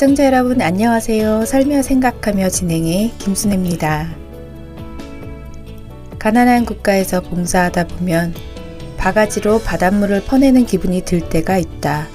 애청자 0.00 0.24
여러분 0.24 0.62
안녕하세요. 0.62 1.44
살며 1.44 1.82
생각하며 1.82 2.48
진행해 2.48 3.12
김순혜입니다. 3.18 4.16
가난한 6.18 6.64
국가에서 6.64 7.20
봉사하다 7.20 7.88
보면 7.88 8.32
바가지로 8.96 9.60
바닷물을 9.60 10.24
퍼내는 10.24 10.64
기분이 10.64 11.02
들 11.04 11.28
때가 11.28 11.58
있다. 11.58 12.08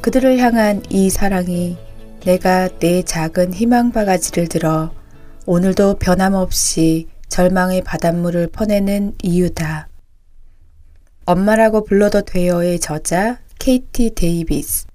그들을 0.00 0.38
향한 0.38 0.80
이 0.90 1.10
사랑이 1.10 1.76
내가 2.24 2.68
내 2.78 3.02
작은 3.02 3.52
희망 3.52 3.90
바가지를 3.90 4.46
들어 4.46 4.92
오늘도 5.46 5.96
변함없이 5.96 7.08
절망의 7.26 7.82
바닷물을 7.82 8.46
퍼내는 8.46 9.14
이유다. 9.24 9.88
엄마라고 11.24 11.82
불러도 11.82 12.22
돼요의 12.22 12.78
저자 12.78 13.40
케이티 13.58 14.14
데이비스 14.14 14.89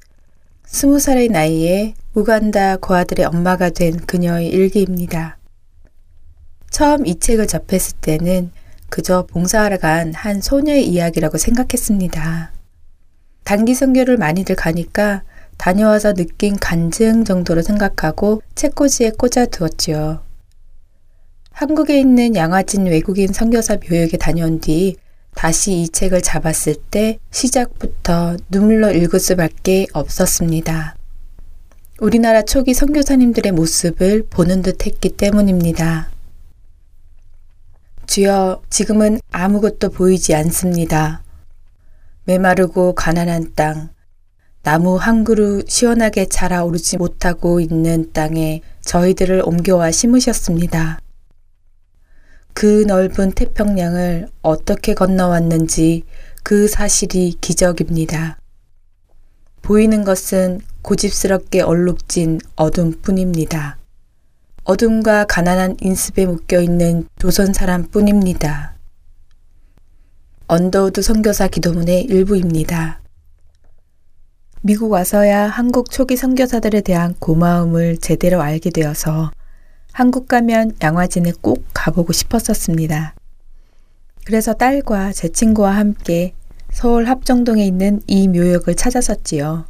스무 0.67 0.99
살의 0.99 1.30
나이에 1.30 1.94
우간다 2.13 2.77
고아들의 2.77 3.25
엄마가 3.25 3.69
된 3.69 3.97
그녀의 3.97 4.47
일기입니다. 4.49 5.38
처음 6.69 7.05
이 7.05 7.19
책을 7.19 7.47
접했을 7.47 7.97
때는 8.02 8.52
그저 8.89 9.25
봉사하러 9.25 9.77
간 9.77 10.13
한 10.13 10.41
소녀의 10.41 10.88
이야기라고 10.88 11.38
생각했습니다. 11.38 12.52
단기 13.44 13.73
선교를 13.75 14.17
많이들 14.17 14.55
가니까 14.55 15.23
다녀와서 15.57 16.13
느낀 16.13 16.57
간증 16.57 17.23
정도로 17.23 17.61
생각하고 17.61 18.41
책꽂이에 18.55 19.11
꽂아두었지요. 19.11 20.22
한국에 21.52 22.00
있는 22.00 22.35
양화진 22.35 22.85
외국인 22.88 23.31
선교사 23.31 23.77
묘역에 23.89 24.17
다녀온 24.17 24.59
뒤 24.59 24.97
다시 25.36 25.81
이 25.81 25.89
책을 25.89 26.22
잡았을 26.22 26.75
때 26.89 27.19
시작부터 27.30 28.38
눈물로 28.50 28.91
읽을 28.91 29.19
수밖에 29.19 29.86
없었습니다. 29.94 30.95
우리나라 32.00 32.41
초기 32.41 32.73
선교사님들의 32.73 33.52
모습을 33.52 34.25
보는 34.30 34.61
듯 34.61 34.86
했기 34.86 35.09
때문입니다. 35.09 36.09
주여, 38.08 38.61
지금은 38.69 39.19
아무것도 39.31 39.89
보이지 39.89 40.33
않습니다. 40.36 41.23
메마르고 42.25 42.95
가난한 42.95 43.53
땅, 43.56 43.89
나무 44.63 44.95
한 44.95 45.23
그루 45.23 45.63
시원하게 45.67 46.25
자라오르지 46.28 46.97
못하고 46.97 47.59
있는 47.59 48.11
땅에 48.13 48.61
저희들을 48.81 49.44
옮겨와 49.45 49.91
심으셨습니다. 49.91 51.00
그 52.55 52.85
넓은 52.88 53.33
태평양을 53.33 54.29
어떻게 54.41 54.93
건너왔는지 54.93 56.03
그 56.41 56.69
사실이 56.69 57.35
기적입니다. 57.41 58.39
보이는 59.61 60.05
것은 60.05 60.61
고집스럽게 60.81 61.59
얼룩진 61.59 62.39
어둠 62.55 62.94
뿐입니다. 63.01 63.77
어둠과 64.63 65.25
가난한 65.25 65.75
인습에 65.81 66.25
묶여 66.25 66.61
있는 66.61 67.09
조선 67.19 67.51
사람 67.51 67.83
뿐입니다. 67.83 68.75
언더우드 70.47 71.01
선교사 71.01 71.49
기도문의 71.49 72.03
일부입니다. 72.03 73.01
미국 74.61 74.91
와서야 74.91 75.47
한국 75.47 75.91
초기 75.91 76.15
선교사들에 76.15 76.81
대한 76.81 77.15
고마움을 77.19 77.97
제대로 77.97 78.41
알게 78.41 78.69
되어서 78.69 79.31
한국 79.95 80.28
가면 80.28 80.73
양화진에 80.83 81.31
꼭 81.39 81.63
가보고 81.73 82.11
싶었었습니다. 82.11 83.16
그래서 84.25 84.53
딸과 84.53 85.13
제 85.13 85.29
친구와 85.29 85.72
함께 85.72 86.33
서울 86.69 87.06
합정동에 87.06 87.66
있는 87.66 88.01
이 88.06 88.28
묘역을 88.28 88.75
찾았었지요. 88.75 89.63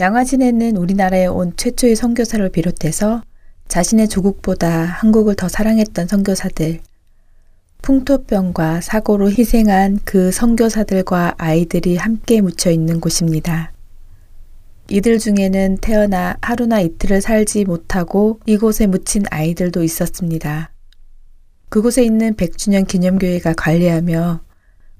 양화진에는 0.00 0.76
우리나라에 0.76 1.24
온 1.24 1.54
최초의 1.56 1.96
선교사를 1.96 2.46
비롯해서 2.50 3.22
자신의 3.68 4.08
조국보다 4.08 4.84
한국을 4.84 5.34
더 5.34 5.48
사랑했던 5.48 6.06
선교사들, 6.06 6.80
풍토병과 7.80 8.82
사고로 8.82 9.30
희생한 9.30 10.00
그 10.04 10.30
선교사들과 10.30 11.36
아이들이 11.38 11.96
함께 11.96 12.42
묻혀 12.42 12.70
있는 12.70 13.00
곳입니다. 13.00 13.73
이들 14.90 15.18
중에는 15.18 15.78
태어나 15.78 16.36
하루나 16.42 16.80
이틀을 16.80 17.22
살지 17.22 17.64
못하고 17.64 18.40
이곳에 18.46 18.86
묻힌 18.86 19.24
아이들도 19.30 19.82
있었습니다. 19.82 20.70
그곳에 21.70 22.04
있는 22.04 22.36
백주년 22.36 22.84
기념교회가 22.84 23.54
관리하며 23.54 24.40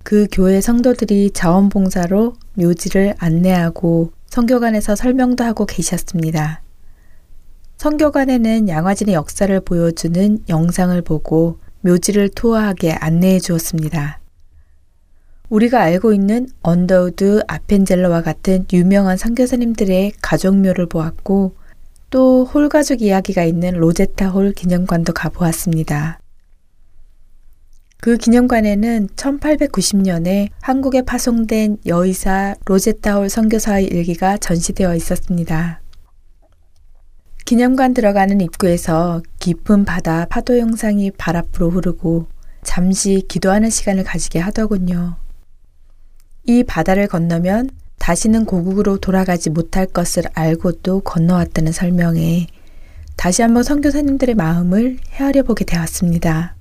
그 0.03 0.27
교회 0.33 0.61
성도들이 0.61 1.31
자원봉사로 1.33 2.34
묘지를 2.55 3.15
안내하고 3.19 4.12
선교관에서 4.27 4.97
설명도 4.97 5.45
하고 5.45 5.67
계셨습니다. 5.67 6.62
선교관에는 7.77 8.69
양화진의 8.69 9.15
역사를 9.15 9.61
보여주는 9.61 10.39
영상을 10.49 11.01
보고 11.03 11.59
묘지를 11.83 12.31
투어하게 12.31 12.93
안내해 12.93 13.39
주었습니다. 13.39 14.21
우리가 15.54 15.82
알고 15.82 16.12
있는 16.12 16.48
언더우드 16.62 17.44
아펜젤러와 17.47 18.22
같은 18.22 18.66
유명한 18.72 19.16
선교사님들의 19.16 20.15
가족묘를 20.20 20.87
보았고 20.87 21.54
또 22.10 22.44
홀가족 22.44 23.03
이야기가 23.03 23.44
있는 23.44 23.75
로제타 23.75 24.31
홀 24.31 24.53
기념관도 24.53 25.12
가보았습니다. 25.12 26.19
그 27.98 28.16
기념관에는 28.16 29.06
1890년에 29.15 30.48
한국에 30.60 31.03
파송된 31.03 31.78
여의사 31.86 32.56
로제타 32.65 33.15
홀 33.19 33.28
선교사의 33.28 33.84
일기가 33.84 34.36
전시되어 34.36 34.97
있었습니다. 34.97 35.81
기념관 37.44 37.94
들어가는 37.94 38.41
입구에서 38.41 39.22
깊은 39.38 39.84
바다 39.84 40.26
파도 40.28 40.59
영상이 40.59 41.12
발 41.12 41.36
앞으로 41.36 41.71
흐르고 41.71 42.26
잠시 42.65 43.22
기도하는 43.28 43.71
시간을 43.71 44.03
가지게 44.03 44.41
하더군요. 44.41 45.24
이 46.47 46.62
바다를 46.62 47.09
건너면 47.09 47.71
다시는 47.99 48.44
고국으로 48.44 48.99
돌아가지 48.99 49.49
못할 49.49 49.87
것을 49.87 50.25
알고도 50.34 51.00
건너왔다는 51.00 51.72
설명에 51.72 52.47
다시 53.16 53.41
한번 53.41 53.62
선교사님들의 53.62 54.34
마음을 54.34 54.99
헤아려 55.12 55.43
보게 55.43 55.65
되었습니다. 55.65 56.54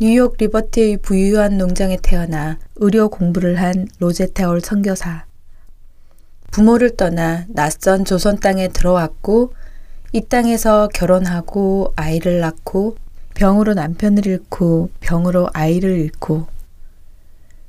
뉴욕 0.00 0.36
리버티의 0.38 0.98
부유한 0.98 1.58
농장에 1.58 1.98
태어나 2.02 2.58
의료 2.76 3.08
공부를 3.08 3.60
한 3.60 3.86
로제테올 3.98 4.60
선교사. 4.60 5.26
부모를 6.50 6.96
떠나 6.96 7.44
낯선 7.48 8.04
조선 8.04 8.38
땅에 8.38 8.68
들어왔고 8.68 9.52
이 10.12 10.22
땅에서 10.22 10.88
결혼하고 10.94 11.92
아이를 11.96 12.40
낳고 12.40 12.96
병으로 13.34 13.74
남편을 13.74 14.26
잃고 14.26 14.90
병으로 15.00 15.50
아이를 15.52 15.98
잃고 15.98 16.53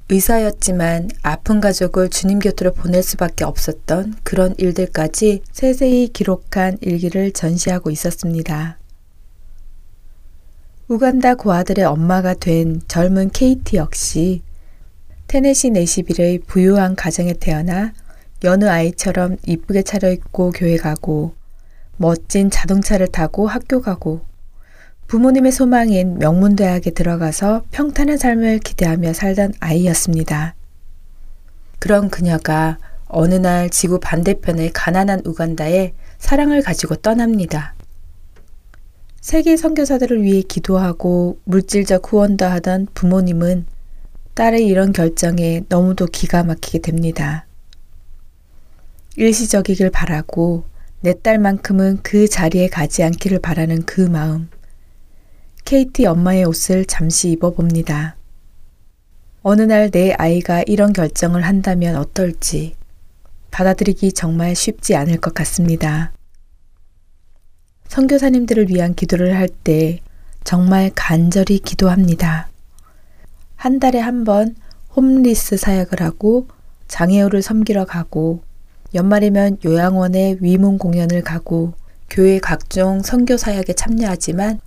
의사였지만 0.07 1.09
아픈 1.23 1.59
가족을 1.59 2.09
주님 2.09 2.37
곁으로 2.37 2.73
보낼 2.73 3.01
수밖에 3.01 3.43
없었던 3.43 4.15
그런 4.23 4.53
일들까지 4.59 5.41
세세히 5.51 6.09
기록한 6.09 6.77
일기를 6.81 7.31
전시하고 7.31 7.89
있었습니다. 7.89 8.77
우간다 10.87 11.33
고아들의 11.33 11.83
엄마가 11.83 12.35
된 12.35 12.81
젊은 12.87 13.31
케이티 13.31 13.77
역시 13.77 14.43
테네시 15.25 15.71
내시빌의 15.71 16.39
부유한 16.45 16.95
가정에 16.95 17.33
태어나 17.33 17.91
여느 18.43 18.65
아이처럼 18.65 19.37
이쁘게 19.47 19.81
차려입고 19.81 20.51
교회 20.51 20.77
가고 20.77 21.33
멋진 21.97 22.51
자동차를 22.51 23.07
타고 23.07 23.47
학교 23.47 23.81
가고 23.81 24.21
부모님의 25.07 25.51
소망인 25.51 26.17
명문대학에 26.17 26.91
들어가서 26.91 27.63
평탄한 27.71 28.17
삶을 28.17 28.59
기대하며 28.59 29.13
살던 29.13 29.53
아이였습니다. 29.59 30.55
그런 31.79 32.09
그녀가 32.09 32.79
어느 33.07 33.35
날 33.35 33.69
지구 33.69 33.99
반대편의 33.99 34.71
가난한 34.73 35.21
우간다에 35.25 35.93
사랑을 36.17 36.63
가지고 36.63 36.95
떠납니다. 36.95 37.75
세계 39.21 39.57
선교사들을 39.57 40.23
위해 40.23 40.41
기도하고 40.41 41.39
물질적 41.43 42.11
후원도 42.11 42.45
하던 42.45 42.87
부모님은 42.93 43.65
딸의 44.33 44.65
이런 44.65 44.91
결정에 44.91 45.63
너무도 45.69 46.07
기가 46.07 46.43
막히게 46.43 46.79
됩니다. 46.79 47.45
일시적이길 49.15 49.91
바라고 49.91 50.65
내 51.01 51.13
딸만큼은 51.13 51.99
그 52.01 52.27
자리에 52.27 52.67
가지 52.67 53.03
않기를 53.03 53.39
바라는 53.39 53.83
그 53.83 54.01
마음. 54.01 54.49
케이티 55.65 56.05
엄마의 56.05 56.45
옷을 56.45 56.85
잠시 56.85 57.31
입어봅니다. 57.31 58.15
어느 59.41 59.63
날 59.63 59.89
내 59.89 60.11
아이가 60.13 60.63
이런 60.67 60.93
결정을 60.93 61.41
한다면 61.43 61.95
어떨지 61.95 62.75
받아들이기 63.49 64.13
정말 64.13 64.55
쉽지 64.55 64.95
않을 64.95 65.17
것 65.17 65.33
같습니다. 65.33 66.11
선교사님들을 67.87 68.69
위한 68.69 68.93
기도를 68.93 69.35
할 69.35 69.47
때 69.47 70.01
정말 70.43 70.91
간절히 70.93 71.57
기도합니다. 71.59 72.47
한 73.55 73.79
달에 73.79 73.99
한 73.99 74.23
번 74.23 74.55
홈리스 74.95 75.57
사역을 75.57 76.01
하고 76.01 76.47
장애우를 76.87 77.41
섬기러 77.41 77.85
가고 77.85 78.43
연말이면 78.93 79.57
요양원에 79.65 80.37
위문 80.41 80.77
공연을 80.77 81.23
가고 81.23 81.73
교회 82.09 82.39
각종 82.39 83.01
선교 83.01 83.35
사역에 83.35 83.73
참여하지만 83.73 84.59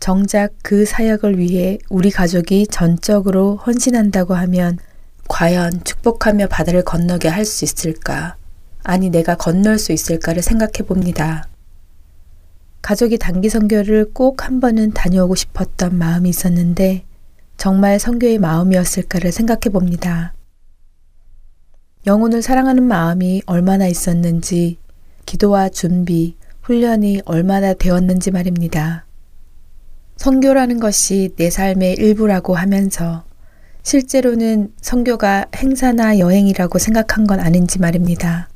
정작 0.00 0.52
그 0.62 0.84
사역을 0.84 1.38
위해 1.38 1.78
우리 1.88 2.10
가족이 2.10 2.66
전적으로 2.68 3.56
헌신한다고 3.56 4.34
하면 4.34 4.78
과연 5.28 5.82
축복하며 5.84 6.48
바다를 6.48 6.82
건너게 6.84 7.28
할 7.28 7.44
수 7.44 7.64
있을까? 7.64 8.36
아니, 8.84 9.10
내가 9.10 9.36
건널 9.36 9.78
수 9.78 9.92
있을까를 9.92 10.42
생각해 10.42 10.86
봅니다. 10.86 11.48
가족이 12.82 13.18
단기 13.18 13.48
선교를 13.48 14.12
꼭 14.12 14.44
한 14.44 14.60
번은 14.60 14.92
다녀오고 14.92 15.34
싶었던 15.34 15.96
마음이 15.98 16.28
있었는데 16.28 17.04
정말 17.56 17.98
선교의 17.98 18.38
마음이었을까를 18.38 19.32
생각해 19.32 19.72
봅니다. 19.72 20.34
영혼을 22.06 22.42
사랑하는 22.42 22.84
마음이 22.84 23.42
얼마나 23.46 23.88
있었는지 23.88 24.78
기도와 25.24 25.70
준비, 25.70 26.36
훈련이 26.62 27.22
얼마나 27.24 27.74
되었는지 27.74 28.30
말입니다. 28.30 29.05
선교라는 30.16 30.80
것이 30.80 31.30
내 31.36 31.50
삶의 31.50 31.94
일부라고 31.94 32.54
하면서 32.54 33.24
실제로는 33.82 34.72
선교가 34.80 35.46
행사나 35.54 36.18
여행이라고 36.18 36.78
생각한 36.78 37.26
건 37.26 37.38
아닌지 37.40 37.78
말입니다. 37.78 38.48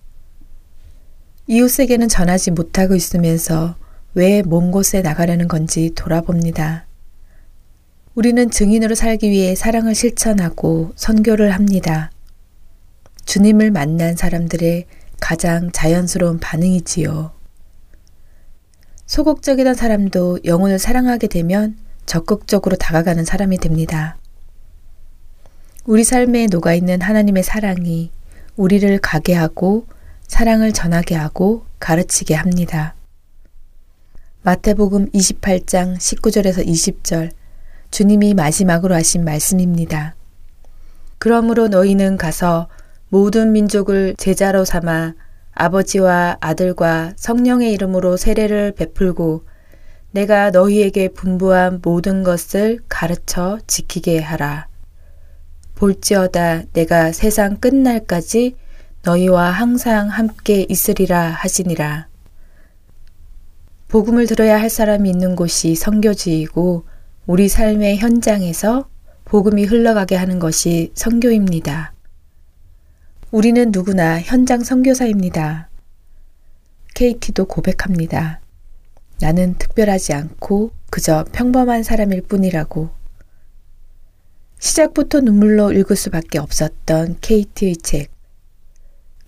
이웃에게는 1.47 2.09
전하지 2.09 2.51
못하고 2.53 2.95
있으면서 2.95 3.77
왜 4.15 4.43
먼 4.43 4.73
곳에 4.73 5.03
나가려는 5.03 5.47
건지 5.47 5.93
돌아봅니다. 5.95 6.87
우리는 8.15 8.51
증인으로 8.51 8.97
살기 8.97 9.31
위해 9.31 9.55
사랑을 9.55 9.95
실천하고 9.95 10.93
선교를 10.97 11.53
합니다. 11.53 12.11
주님을 13.25 13.71
만난 13.71 14.17
사람들의 14.17 14.87
가장 15.21 15.71
자연스러운 15.71 16.41
반응이지요. 16.41 17.31
소극적이던 19.11 19.75
사람도 19.75 20.39
영혼을 20.45 20.79
사랑하게 20.79 21.27
되면 21.27 21.77
적극적으로 22.07 22.77
다가가는 22.77 23.25
사람이 23.25 23.59
됩니다. 23.59 24.17
우리 25.85 26.05
삶에 26.05 26.47
녹아있는 26.47 27.01
하나님의 27.01 27.43
사랑이 27.43 28.13
우리를 28.55 28.97
가게 29.01 29.35
하고 29.35 29.85
사랑을 30.29 30.73
전하게 30.73 31.17
하고 31.17 31.67
가르치게 31.81 32.37
합니다. 32.37 32.95
마태복음 34.43 35.11
28장 35.11 35.97
19절에서 35.97 36.65
20절 36.65 37.33
주님이 37.91 38.35
마지막으로 38.35 38.95
하신 38.95 39.25
말씀입니다. 39.25 40.15
그러므로 41.19 41.67
너희는 41.67 42.17
가서 42.17 42.69
모든 43.09 43.51
민족을 43.51 44.15
제자로 44.19 44.65
삼아 44.65 45.15
아버지와 45.53 46.39
아들과 46.41 47.13
성령의 47.17 47.73
이름으로 47.73 48.17
세례를 48.17 48.73
베풀고 48.73 49.45
내가 50.13 50.51
너희에게 50.51 51.09
분부한 51.09 51.81
모든 51.83 52.23
것을 52.23 52.81
가르쳐 52.89 53.59
지키게 53.67 54.21
하라. 54.21 54.69
볼지어다 55.75 56.65
내가 56.73 57.13
세상 57.13 57.57
끝날까지 57.57 58.57
너희와 59.03 59.51
항상 59.51 60.09
함께 60.09 60.67
있으리라 60.69 61.31
하시니라. 61.31 62.09
복음을 63.89 64.27
들어야 64.27 64.61
할 64.61 64.71
사람이 64.71 65.09
있는 65.09 65.35
곳이 65.37 65.75
성교지이고 65.75 66.85
우리 67.27 67.49
삶의 67.49 67.99
현장에서 67.99 68.89
복음이 69.25 69.65
흘러가게 69.65 70.17
하는 70.17 70.39
것이 70.39 70.93
성교입니다. 70.95 71.93
우리는 73.33 73.71
누구나 73.71 74.21
현장 74.21 74.65
선교사입니다. 74.65 75.69
KT도 76.97 77.45
고백합니다. 77.45 78.41
나는 79.21 79.55
특별하지 79.57 80.15
않고 80.15 80.73
그저 80.91 81.25
평범한 81.31 81.85
사람일 81.85 82.23
뿐이라고. 82.23 82.91
시작부터 84.59 85.21
눈물로 85.21 85.71
읽을 85.71 85.95
수밖에 85.95 86.41
없었던 86.41 87.19
KT의 87.21 87.77
책. 87.77 88.11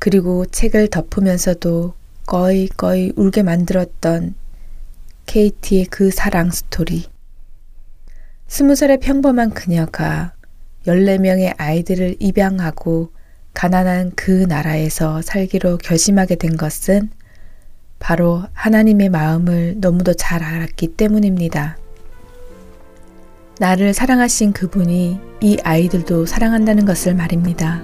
그리고 0.00 0.46
책을 0.46 0.88
덮으면서도 0.88 1.94
거의 2.26 3.12
울게 3.14 3.44
만들었던 3.44 4.34
KT의 5.26 5.84
그 5.84 6.10
사랑 6.10 6.50
스토리. 6.50 7.06
스무 8.48 8.74
살의 8.74 8.98
평범한 8.98 9.50
그녀가 9.50 10.34
14명의 10.86 11.54
아이들을 11.56 12.16
입양하고 12.18 13.12
가난한 13.54 14.12
그 14.16 14.46
나라에서 14.48 15.22
살기로 15.22 15.78
결심하게 15.78 16.36
된 16.36 16.56
것은 16.56 17.10
바로 17.98 18.42
하나님의 18.52 19.10
마음을 19.10 19.76
너무도 19.78 20.14
잘 20.14 20.42
알았기 20.42 20.96
때문입니다. 20.96 21.76
나를 23.58 23.94
사랑하신 23.94 24.52
그분이 24.52 25.20
이 25.40 25.58
아이들도 25.62 26.26
사랑한다는 26.26 26.84
것을 26.84 27.14
말입니다. 27.14 27.82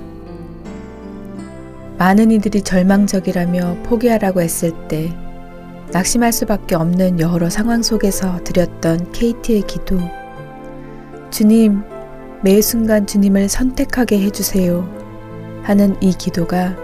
많은 1.99 2.31
이들이 2.31 2.63
절망적이라며 2.63 3.83
포기하라고 3.85 4.41
했을 4.41 4.73
때 4.89 5.13
낙심할 5.93 6.33
수밖에 6.33 6.75
없는 6.75 7.21
여러 7.21 7.49
상황 7.49 7.83
속에서 7.83 8.43
드렸던 8.45 9.13
케이티의 9.13 9.63
기도. 9.63 10.01
주님, 11.31 11.83
매 12.43 12.61
순간 12.61 13.07
주님을 13.07 13.49
선택하게 13.49 14.21
해주세요. 14.21 15.08
하는 15.63 15.97
이 16.01 16.13
기도가 16.13 16.77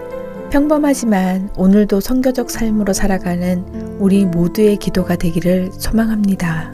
평범하지만 0.51 1.49
오늘도 1.57 1.99
성교적 1.99 2.49
삶으로 2.49 2.93
살아가는 2.93 3.97
우리 3.99 4.25
모두의 4.25 4.77
기도가 4.77 5.15
되기를 5.15 5.71
소망합니다. 5.73 6.71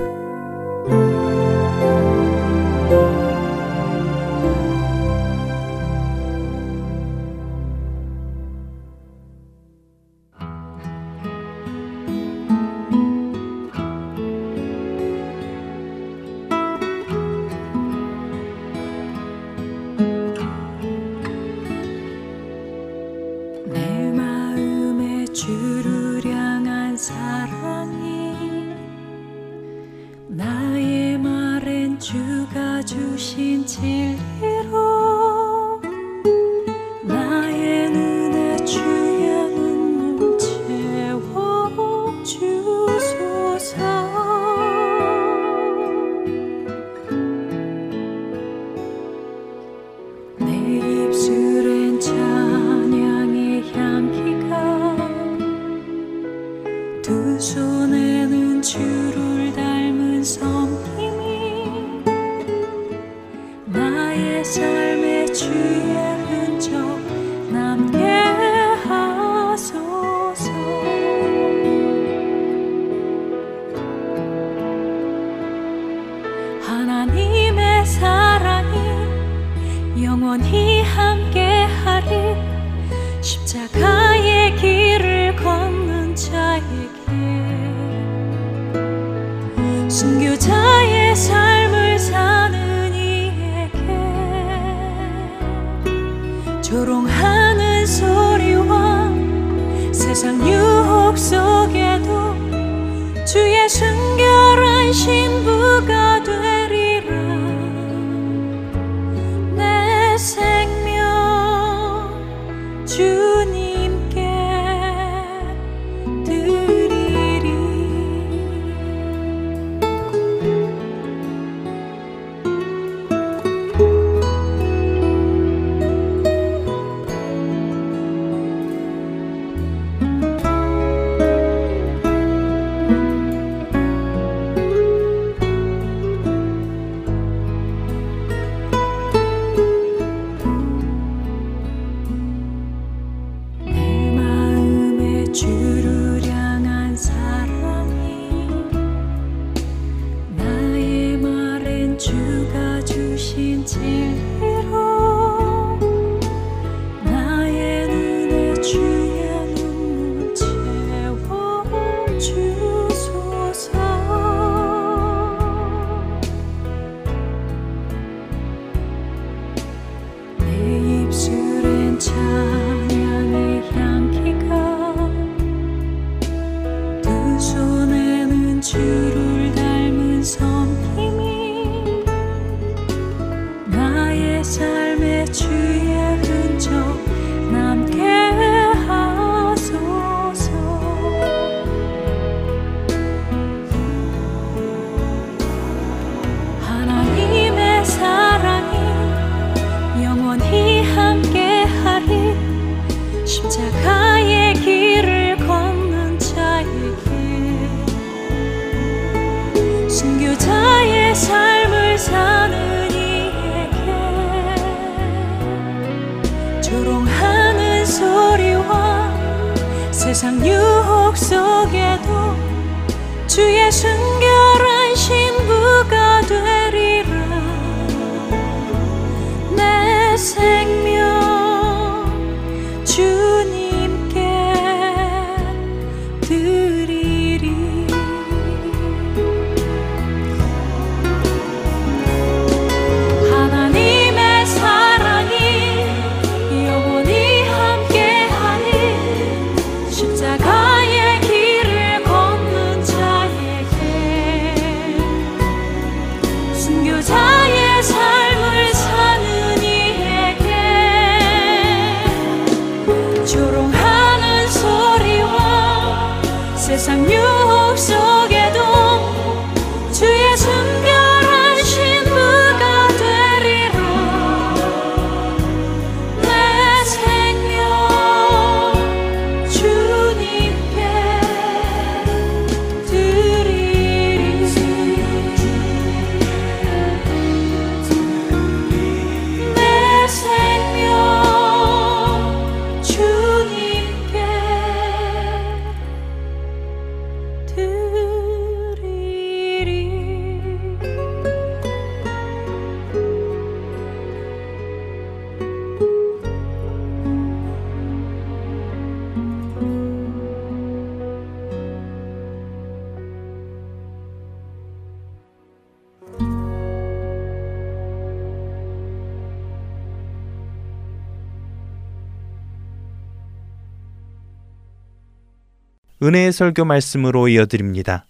은혜의 326.03 326.31
설교 326.31 326.65
말씀으로 326.65 327.27
이어드립니다. 327.27 328.05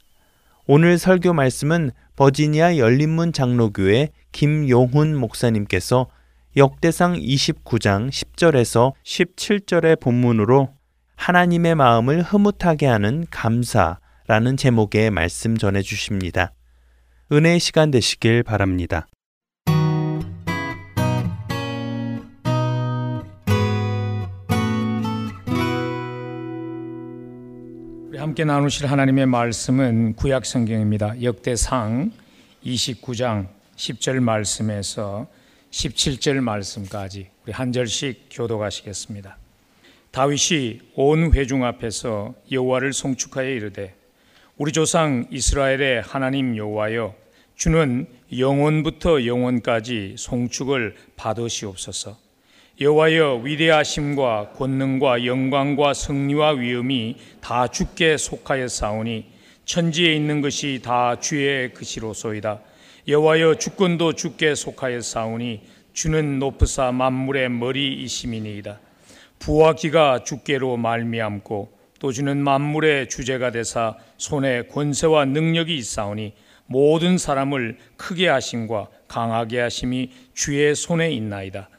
오늘 0.66 0.98
설교 0.98 1.34
말씀은 1.34 1.92
버지니아 2.16 2.78
열린문 2.78 3.34
장로교회 3.34 4.10
김용훈 4.32 5.18
목사님께서 5.18 6.08
역대상 6.56 7.16
29장 7.16 8.10
10절에서 8.10 8.94
17절의 9.04 10.00
본문으로 10.00 10.70
하나님의 11.18 11.76
마음을 11.76 12.22
흐뭇하게 12.22 12.86
하는 12.86 13.26
감사라는 13.30 14.56
제목의 14.58 15.12
말씀 15.12 15.58
전해 15.58 15.82
주십니다. 15.82 16.54
은혜의 17.32 17.60
시간 17.60 17.92
되시길 17.92 18.44
바랍니다. 18.44 19.08
함께 28.22 28.44
나누실 28.44 28.86
하나님의 28.86 29.26
말씀은 29.26 30.14
구약 30.14 30.46
성경입니다. 30.46 31.24
역대상 31.24 32.12
29장 32.64 33.48
10절 33.76 34.20
말씀에서 34.20 35.26
17절 35.72 36.40
말씀까지 36.40 37.30
우리 37.44 37.52
한 37.52 37.72
절씩 37.72 38.28
교도하시겠습니다. 38.30 39.40
다윗이 40.12 40.82
온 40.94 41.34
회중 41.34 41.66
앞에서 41.66 42.36
여호와를 42.52 42.94
송축하여 42.94 43.50
이르되 43.50 43.96
우리 44.56 44.72
조상 44.72 45.26
이스라엘의 45.32 46.04
하나님 46.04 46.56
여호와여 46.56 47.16
주는 47.56 48.06
영원부터 48.38 49.26
영원까지 49.26 50.14
송축을 50.20 50.96
받으시옵소서. 51.16 52.20
여호와여 52.82 53.42
위대하심과 53.44 54.54
권능과 54.58 55.28
영광과 55.28 55.94
승리와 55.94 56.54
위엄이 56.54 57.16
다 57.40 57.68
주께 57.68 58.18
속하였사오니 58.18 59.26
천지에 59.66 60.16
있는 60.16 60.42
것이 60.42 60.82
다 60.84 61.20
주의 61.20 61.72
것이로소이다. 61.76 62.60
여호와여 63.08 63.60
주권도 63.60 64.14
주께 64.14 64.56
속하였사오니 64.56 65.62
주는 65.94 66.40
높으사 66.40 66.92
만물의 66.92 67.50
머리이심이니이다. 67.52 68.80
부와 69.38 69.74
기가 69.74 70.24
주께로 70.24 70.78
말미암고 70.78 71.78
또 72.00 72.12
주는 72.12 72.36
만물의 72.36 73.10
주제가 73.10 73.52
되사 73.52 73.96
손에 74.18 74.64
권세와 74.64 75.26
능력이 75.26 75.78
있사오니 75.78 76.34
모든 76.66 77.20
사람을 77.20 77.78
크게 77.98 78.28
하심과 78.28 78.88
강하게 79.08 79.60
하심이 79.60 80.10
주의 80.34 80.74
손에 80.74 81.12
있나이다. 81.12 81.70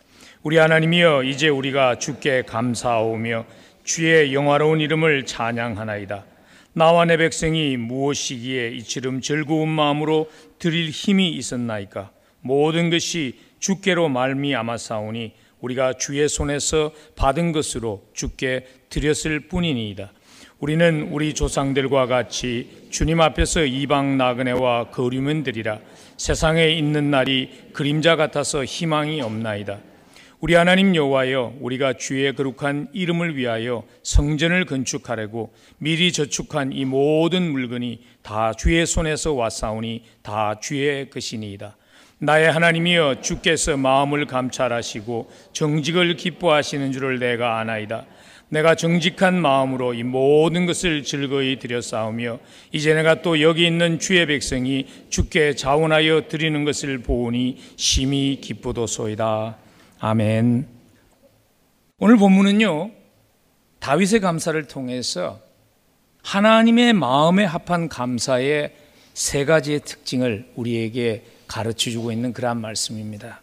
우리 0.42 0.56
하나님이여 0.56 1.22
이제 1.22 1.49
우리가 1.49 2.00
주께 2.00 2.42
감사하오며 2.42 3.44
주의 3.84 4.34
영화로운 4.34 4.80
이름을 4.80 5.25
찬양하나이다. 5.25 6.25
나와 6.72 7.04
내 7.04 7.16
백성이 7.16 7.76
무엇이기에 7.76 8.70
이처럼 8.70 9.20
즐거운 9.20 9.68
마음으로 9.68 10.28
드릴 10.58 10.90
힘이 10.90 11.30
있었나이까? 11.30 12.11
모든 12.40 12.90
것이 12.90 13.38
주께로 13.61 14.08
말미암았사오니 14.08 15.32
우리가 15.61 15.92
주의 15.92 16.28
손에서 16.28 16.90
받은 17.14 17.52
것으로 17.52 18.02
주께 18.12 18.66
드렸을 18.88 19.46
뿐이니이다. 19.46 20.11
우리는 20.58 21.08
우리 21.12 21.34
조상들과 21.34 22.06
같이 22.06 22.88
주님 22.90 23.20
앞에서 23.20 23.64
이방 23.64 24.16
나그네와 24.16 24.90
거류면 24.90 25.44
들이라 25.44 25.78
세상에 26.16 26.68
있는 26.70 27.12
날이 27.12 27.49
그림자 27.72 28.16
같아서 28.16 28.64
희망이 28.64 29.20
없나이다. 29.20 29.91
우리 30.42 30.54
하나님 30.54 30.96
여호와여 30.96 31.58
우리가 31.61 31.92
주의 31.92 32.34
거룩한 32.34 32.88
이름을 32.92 33.37
위하여 33.37 33.84
성전을 34.02 34.64
건축하려고 34.64 35.54
미리 35.78 36.11
저축한 36.11 36.72
이 36.72 36.84
모든 36.84 37.52
물건이 37.52 38.00
다 38.22 38.52
주의 38.52 38.84
손에서 38.84 39.34
왔사오니 39.34 40.02
다 40.22 40.58
주의 40.58 41.08
것이니이다. 41.08 41.76
나의 42.18 42.50
하나님이여 42.50 43.20
주께서 43.20 43.76
마음을 43.76 44.26
감찰하시고 44.26 45.30
정직을 45.52 46.16
기뻐하시는 46.16 46.90
줄을 46.90 47.20
내가 47.20 47.61
아나이다. 47.61 48.04
내가 48.49 48.75
정직한 48.75 49.40
마음으로 49.40 49.94
이 49.94 50.02
모든 50.02 50.66
것을 50.66 51.04
즐거이 51.04 51.61
드렸사오며 51.61 52.40
이제 52.72 52.94
내가 52.94 53.22
또 53.22 53.40
여기 53.40 53.64
있는 53.64 54.00
주의 54.00 54.26
백성이 54.26 54.88
주께 55.08 55.54
자원하여 55.54 56.26
드리는 56.26 56.64
것을 56.64 56.99
보니 56.99 57.58
심히 57.76 58.40
기쁘도소이다. 58.40 59.62
아멘. 60.04 60.66
오늘 61.99 62.16
본문은요 62.16 62.90
다윗의 63.78 64.18
감사를 64.18 64.61
통해서 64.66 65.38
하나님의 66.25 66.92
마음에 66.92 67.44
합한 67.44 67.88
감사의 67.88 68.75
세 69.14 69.44
가지의 69.44 69.82
특징을 69.85 70.50
우리에게 70.56 71.25
가르쳐 71.47 71.92
주고 71.92 72.11
있는 72.11 72.32
그러한 72.32 72.61
말씀입니다. 72.61 73.42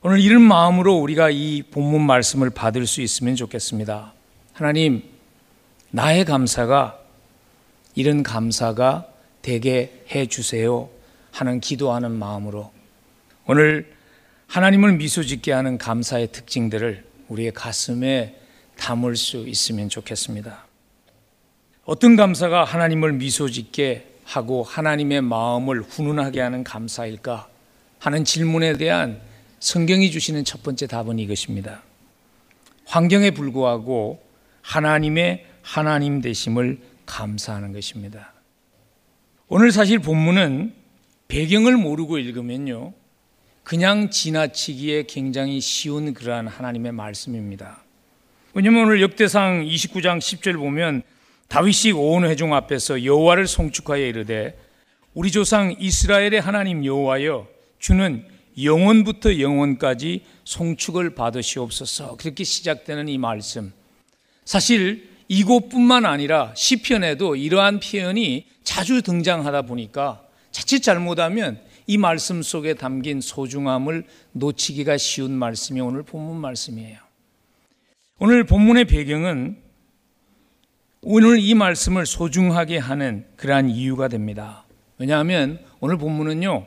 오늘 0.00 0.20
이런 0.20 0.40
마음으로 0.40 0.94
우리가 0.94 1.28
이 1.28 1.62
본문 1.64 2.00
말씀을 2.00 2.48
받을 2.48 2.86
수 2.86 3.02
있으면 3.02 3.36
좋겠습니다. 3.36 4.14
하나님, 4.54 5.02
나의 5.90 6.24
감사가 6.24 6.98
이런 7.94 8.22
감사가 8.22 9.06
되게 9.42 10.02
해 10.14 10.24
주세요 10.24 10.88
하는 11.30 11.60
기도하는 11.60 12.10
마음으로 12.12 12.72
오늘 13.46 13.97
하나님을 14.48 14.94
미소 14.94 15.22
짓게 15.22 15.52
하는 15.52 15.76
감사의 15.76 16.32
특징들을 16.32 17.04
우리의 17.28 17.52
가슴에 17.52 18.34
담을 18.78 19.14
수 19.14 19.46
있으면 19.46 19.90
좋겠습니다. 19.90 20.66
어떤 21.84 22.16
감사가 22.16 22.64
하나님을 22.64 23.12
미소 23.12 23.50
짓게 23.50 24.06
하고 24.24 24.62
하나님의 24.62 25.20
마음을 25.20 25.82
훈훈하게 25.82 26.40
하는 26.40 26.64
감사일까 26.64 27.48
하는 27.98 28.24
질문에 28.24 28.78
대한 28.78 29.20
성경이 29.60 30.10
주시는 30.10 30.44
첫 30.44 30.62
번째 30.62 30.86
답은 30.86 31.18
이것입니다. 31.18 31.82
환경에 32.86 33.32
불구하고 33.32 34.22
하나님의 34.62 35.44
하나님 35.60 36.22
되심을 36.22 36.78
감사하는 37.04 37.74
것입니다. 37.74 38.32
오늘 39.48 39.72
사실 39.72 39.98
본문은 39.98 40.72
배경을 41.28 41.76
모르고 41.76 42.18
읽으면요. 42.18 42.94
그냥 43.68 44.08
지나치기에 44.08 45.02
굉장히 45.02 45.60
쉬운 45.60 46.14
그러한 46.14 46.48
하나님의 46.48 46.92
말씀입니다. 46.92 47.84
왜냐하면 48.54 48.84
오늘 48.84 49.02
역대상 49.02 49.62
29장 49.62 50.20
10절 50.20 50.56
보면 50.56 51.02
다윗이 51.48 51.92
온 51.92 52.24
회중 52.24 52.54
앞에서 52.54 53.04
여호와를 53.04 53.46
송축하여 53.46 54.06
이르되 54.06 54.58
우리 55.12 55.30
조상 55.30 55.76
이스라엘의 55.78 56.40
하나님 56.40 56.82
여호와여 56.82 57.46
주는 57.78 58.24
영원부터 58.58 59.38
영원까지 59.38 60.24
송축을 60.44 61.14
받으시옵소서. 61.14 62.16
그렇게 62.16 62.44
시작되는 62.44 63.06
이 63.10 63.18
말씀. 63.18 63.74
사실 64.46 65.10
이곳뿐만 65.28 66.06
아니라 66.06 66.54
시편에도 66.56 67.36
이러한 67.36 67.80
표현이 67.80 68.46
자주 68.64 69.02
등장하다 69.02 69.60
보니까 69.60 70.22
자칫 70.52 70.80
잘못하면 70.80 71.67
이 71.90 71.96
말씀 71.96 72.42
속에 72.42 72.74
담긴 72.74 73.22
소중함을 73.22 74.04
놓치기가 74.32 74.98
쉬운 74.98 75.32
말씀이 75.32 75.80
오늘 75.80 76.02
본문 76.02 76.36
말씀이에요. 76.36 76.98
오늘 78.18 78.44
본문의 78.44 78.84
배경은 78.84 79.56
오늘 81.00 81.38
이 81.38 81.54
말씀을 81.54 82.04
소중하게 82.04 82.76
하는 82.76 83.24
그러한 83.36 83.70
이유가 83.70 84.08
됩니다. 84.08 84.66
왜냐하면 84.98 85.64
오늘 85.80 85.96
본문은요, 85.96 86.66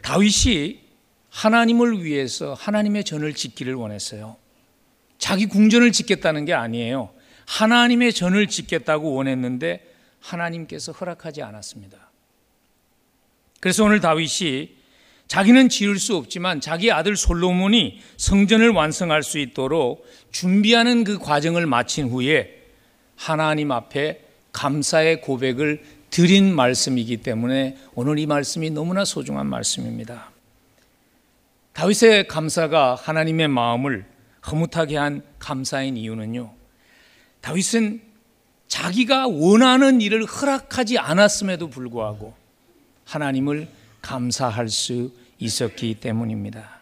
다윗이 0.00 0.80
하나님을 1.28 2.02
위해서 2.02 2.54
하나님의 2.54 3.04
전을 3.04 3.34
짓기를 3.34 3.74
원했어요. 3.74 4.36
자기 5.18 5.44
궁전을 5.44 5.92
짓겠다는 5.92 6.46
게 6.46 6.54
아니에요. 6.54 7.10
하나님의 7.46 8.14
전을 8.14 8.46
짓겠다고 8.46 9.12
원했는데 9.12 9.94
하나님께서 10.20 10.92
허락하지 10.92 11.42
않았습니다. 11.42 12.07
그래서 13.60 13.84
오늘 13.84 14.00
다윗이 14.00 14.78
자기는 15.26 15.68
지을 15.68 15.98
수 15.98 16.16
없지만 16.16 16.60
자기 16.60 16.90
아들 16.90 17.16
솔로몬이 17.16 18.00
성전을 18.16 18.70
완성할 18.70 19.22
수 19.22 19.38
있도록 19.38 20.06
준비하는 20.32 21.04
그 21.04 21.18
과정을 21.18 21.66
마친 21.66 22.08
후에 22.08 22.58
하나님 23.14 23.70
앞에 23.70 24.22
감사의 24.52 25.20
고백을 25.20 25.82
드린 26.10 26.54
말씀이기 26.54 27.18
때문에 27.18 27.76
오늘 27.94 28.18
이 28.18 28.26
말씀이 28.26 28.70
너무나 28.70 29.04
소중한 29.04 29.46
말씀입니다. 29.46 30.30
다윗의 31.74 32.26
감사가 32.28 32.94
하나님의 32.94 33.48
마음을 33.48 34.06
허무하게 34.50 34.96
한 34.96 35.22
감사인 35.38 35.96
이유는요. 35.96 36.52
다윗은 37.42 38.00
자기가 38.66 39.28
원하는 39.28 40.00
일을 40.00 40.24
허락하지 40.24 40.98
않았음에도 40.98 41.68
불구하고 41.68 42.34
하나님을 43.08 43.68
감사할 44.02 44.68
수 44.68 45.12
있었기 45.38 45.94
때문입니다. 45.94 46.80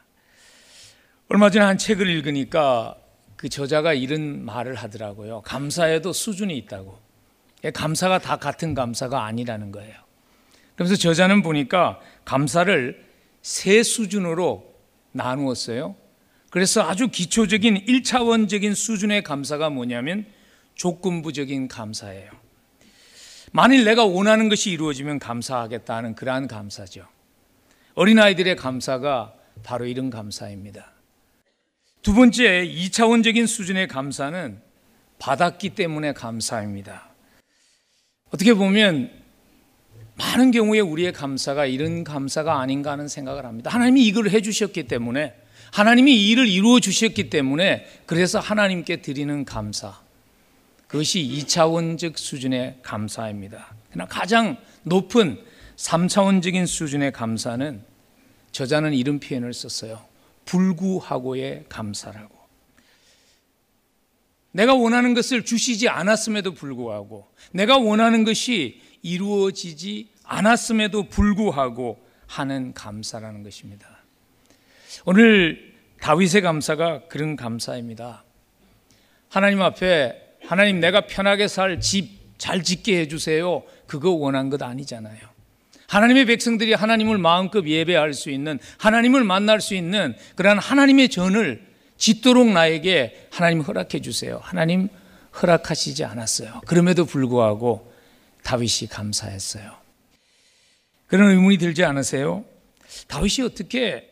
얼마 1.28 1.50
전에 1.50 1.64
한 1.64 1.78
책을 1.78 2.08
읽으니까 2.08 2.96
그 3.36 3.48
저자가 3.48 3.94
이런 3.94 4.44
말을 4.44 4.74
하더라고요. 4.74 5.42
감사에도 5.42 6.12
수준이 6.12 6.56
있다고. 6.58 6.98
예, 7.64 7.70
감사가 7.70 8.18
다 8.18 8.36
같은 8.36 8.74
감사가 8.74 9.24
아니라는 9.24 9.70
거예요. 9.70 9.94
그래서 10.74 10.96
저자는 10.96 11.42
보니까 11.42 12.00
감사를 12.24 13.04
세 13.42 13.82
수준으로 13.82 14.74
나누었어요. 15.12 15.94
그래서 16.50 16.82
아주 16.82 17.08
기초적인 17.08 17.86
1차원적인 17.86 18.74
수준의 18.74 19.22
감사가 19.22 19.70
뭐냐면 19.70 20.26
조건부적인 20.74 21.68
감사예요. 21.68 22.30
만일 23.56 23.84
내가 23.84 24.04
원하는 24.04 24.50
것이 24.50 24.70
이루어지면 24.70 25.18
감사하겠다는 25.18 26.14
그러한 26.14 26.46
감사죠. 26.46 27.06
어린아이들의 27.94 28.54
감사가 28.54 29.32
바로 29.62 29.86
이런 29.86 30.10
감사입니다. 30.10 30.92
두 32.02 32.12
번째, 32.12 32.68
2차원적인 32.68 33.46
수준의 33.46 33.88
감사는 33.88 34.60
받았기 35.18 35.70
때문에 35.70 36.12
감사입니다. 36.12 37.08
어떻게 38.28 38.52
보면 38.52 39.10
많은 40.16 40.50
경우에 40.50 40.80
우리의 40.80 41.14
감사가 41.14 41.64
이런 41.64 42.04
감사가 42.04 42.60
아닌가 42.60 42.90
하는 42.90 43.08
생각을 43.08 43.46
합니다. 43.46 43.70
하나님이 43.70 44.04
이걸 44.04 44.28
해주셨기 44.28 44.82
때문에, 44.82 45.32
하나님이 45.72 46.14
이 46.14 46.28
일을 46.28 46.46
이루어 46.46 46.78
주셨기 46.78 47.30
때문에, 47.30 47.86
그래서 48.04 48.38
하나님께 48.38 49.00
드리는 49.00 49.46
감사. 49.46 50.04
그것이 50.86 51.20
2차원적 51.20 52.16
수준의 52.16 52.78
감사입니다. 52.82 53.74
그러나 53.90 54.06
가장 54.06 54.56
높은 54.84 55.42
3차원적인 55.76 56.66
수준의 56.66 57.12
감사는 57.12 57.82
저자는 58.52 58.94
이런 58.94 59.20
표현을 59.20 59.52
썼어요. 59.52 60.04
불구하고의 60.44 61.66
감사라고. 61.68 62.36
내가 64.52 64.74
원하는 64.74 65.12
것을 65.12 65.44
주시지 65.44 65.88
않았음에도 65.88 66.54
불구하고, 66.54 67.28
내가 67.52 67.76
원하는 67.76 68.24
것이 68.24 68.80
이루어지지 69.02 70.08
않았음에도 70.24 71.08
불구하고 71.08 72.02
하는 72.26 72.72
감사라는 72.72 73.42
것입니다. 73.42 73.98
오늘 75.04 75.74
다윗의 76.00 76.40
감사가 76.40 77.06
그런 77.08 77.36
감사입니다. 77.36 78.24
하나님 79.28 79.60
앞에 79.60 80.25
하나님 80.46 80.80
내가 80.80 81.02
편하게 81.02 81.48
살 81.48 81.80
집 81.80 82.16
잘 82.38 82.62
짓게 82.62 83.00
해주세요. 83.00 83.62
그거 83.86 84.10
원한 84.10 84.50
것 84.50 84.62
아니잖아요. 84.62 85.18
하나님의 85.88 86.26
백성들이 86.26 86.74
하나님을 86.74 87.18
마음껏 87.18 87.64
예배할 87.64 88.12
수 88.12 88.30
있는 88.30 88.58
하나님을 88.78 89.24
만날 89.24 89.60
수 89.60 89.74
있는 89.74 90.16
그러한 90.34 90.58
하나님의 90.58 91.08
전을 91.08 91.64
짓도록 91.96 92.48
나에게 92.50 93.28
하나님 93.30 93.60
허락해 93.60 94.00
주세요. 94.00 94.40
하나님 94.42 94.88
허락하시지 95.40 96.04
않았어요. 96.04 96.62
그럼에도 96.66 97.04
불구하고 97.04 97.92
다윗이 98.42 98.88
감사했어요. 98.90 99.72
그런 101.06 101.30
의문이 101.30 101.58
들지 101.58 101.84
않으세요? 101.84 102.44
다윗이 103.06 103.46
어떻게 103.46 104.10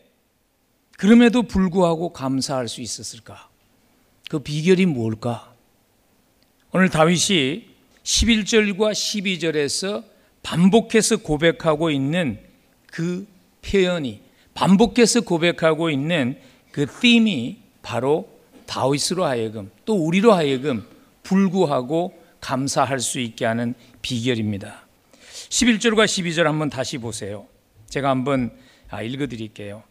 그럼에도 0.97 1.43
불구하고 1.43 2.13
감사할 2.13 2.69
수 2.69 2.81
있었을까? 2.81 3.49
그 4.29 4.39
비결이 4.39 4.85
뭘까? 4.85 5.54
오늘 6.77 6.89
다윗이 6.89 7.69
11절과 8.03 8.91
12절에서 8.91 10.03
반복해서 10.43 11.15
고백하고 11.15 11.89
있는 11.89 12.37
그 12.87 13.25
표현이 13.61 14.19
반복해서 14.53 15.21
고백하고 15.21 15.89
있는 15.89 16.37
그 16.73 16.85
띠이 16.85 17.59
바로 17.81 18.27
다윗으로 18.65 19.23
하여금 19.23 19.71
또 19.85 19.95
우리로 20.05 20.33
하여금 20.33 20.85
불구하고 21.23 22.21
감사할 22.41 22.99
수 22.99 23.21
있게 23.21 23.45
하는 23.45 23.73
비결입니다. 24.01 24.85
11절과 25.47 26.03
12절 26.03 26.43
한번 26.43 26.69
다시 26.69 26.97
보세요. 26.97 27.47
제가 27.87 28.09
한번 28.09 28.51
아, 28.89 29.01
읽어 29.01 29.27
드릴게요. 29.27 29.81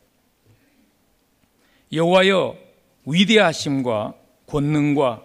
여호와여 1.91 2.59
위대하심과 3.07 4.13
권능과 4.47 5.23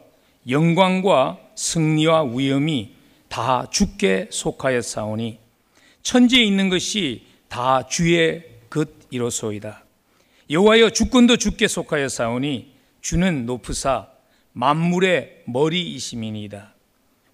영광과 0.47 1.48
승리와 1.59 2.23
위엄이 2.23 2.95
다 3.27 3.67
주께 3.69 4.29
속하였사오니 4.31 5.39
천지에 6.01 6.41
있는 6.41 6.69
것이 6.69 7.25
다 7.49 7.85
주의 7.85 8.45
것이로소이다. 8.69 9.83
여호와여 10.49 10.91
주권도 10.91 11.35
주께 11.35 11.67
속하였사오니 11.67 12.73
주는 13.01 13.45
높으사 13.45 14.07
만물의 14.53 15.43
머리이심이니이다. 15.47 16.75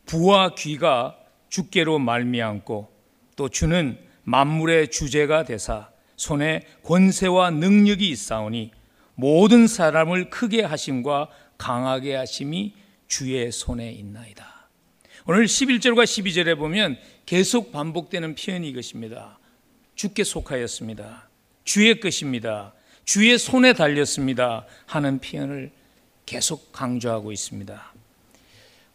부와 0.07 0.55
귀가 0.55 1.15
주께로 1.49 1.99
말미암고 1.99 2.89
또 3.35 3.49
주는 3.49 3.97
만물의 4.23 4.89
주제가 4.89 5.43
되사 5.43 5.89
손에 6.17 6.61
권세와 6.83 7.51
능력이 7.51 8.09
있사오니 8.09 8.71
모든 9.13 9.67
사람을 9.67 10.31
크게 10.31 10.63
하심과 10.63 11.29
강하게 11.59 12.15
하심이 12.15 12.73
주의 13.07 13.51
손에 13.51 13.91
있나이다. 13.91 14.69
오늘 15.27 15.45
11절과 15.45 16.03
12절에 16.03 16.57
보면 16.57 16.97
계속 17.25 17.71
반복되는 17.71 18.35
표현이 18.35 18.69
이것입니다. 18.69 19.39
주께 19.95 20.23
속하였습니다. 20.23 21.29
주의 21.63 21.99
것입니다. 21.99 22.73
주의 23.05 23.37
손에 23.37 23.73
달렸습니다. 23.73 24.65
하는 24.85 25.19
표현을 25.19 25.71
계속 26.25 26.71
강조하고 26.71 27.31
있습니다. 27.31 27.93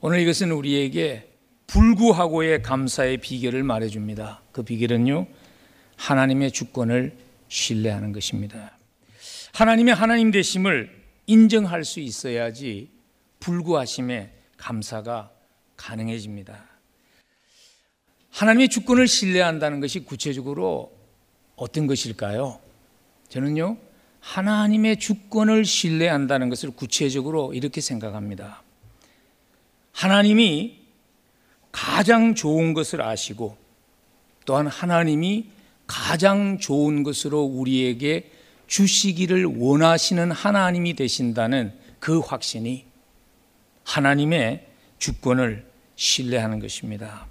오늘 0.01 0.21
이것은 0.21 0.51
우리에게 0.53 1.29
불구하고의 1.67 2.63
감사의 2.63 3.19
비결을 3.19 3.63
말해줍니다. 3.63 4.43
그 4.53 4.63
비결은요, 4.63 5.27
하나님의 5.97 6.51
주권을 6.53 7.17
신뢰하는 7.49 8.13
것입니다. 8.13 8.77
하나님의 9.53 9.95
하나님 9.95 10.31
되심을 10.31 11.01
인정할 11.27 11.85
수 11.85 12.01
있어야지 12.01 12.89
불구하심에 13.41 14.33
감사가 14.57 15.31
가능해집니다. 15.77 16.65
하나님의 18.31 18.69
주권을 18.69 19.09
신뢰한다는 19.09 19.81
것이 19.81 20.01
구체적으로 20.01 20.93
어떤 21.57 21.87
것일까요? 21.87 22.61
저는요, 23.29 23.77
하나님의 24.21 24.99
주권을 24.99 25.65
신뢰한다는 25.65 26.49
것을 26.49 26.71
구체적으로 26.71 27.55
이렇게 27.55 27.81
생각합니다. 27.81 28.63
하나님이 29.93 30.79
가장 31.73 32.35
좋은 32.35 32.75
것을 32.75 33.03
아시고 33.03 33.57
또한 34.45 34.67
하나님이 34.67 35.51
가장 35.87 36.59
좋은 36.59 37.03
것으로 37.03 37.43
우리에게 37.43 38.31
주시기를 38.67 39.45
원하시는 39.59 40.31
하나님이 40.31 40.95
되신다는 40.95 41.73
그 41.99 42.21
확신이 42.21 42.90
하나님의 43.85 44.67
주권을 44.99 45.69
신뢰하는 45.97 46.61
것입니다. 46.61 47.27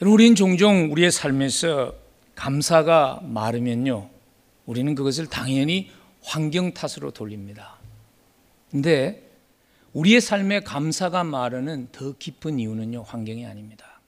우리는 0.00 0.34
종종 0.34 0.90
우리의 0.90 1.10
삶에서 1.10 1.94
감사가 2.34 3.20
마르면요, 3.22 4.10
우리는 4.66 4.94
그것을 4.94 5.26
당연히 5.26 5.90
환경 6.22 6.72
탓으로 6.72 7.12
돌립니다. 7.12 7.78
근데 8.70 9.30
우리의 9.92 10.20
삶에 10.20 10.60
감사가 10.60 11.24
마르는 11.24 11.88
더 11.92 12.16
깊은 12.16 12.58
이유는요, 12.58 13.02
환경이 13.02 13.46
아닙니다. 13.46 14.00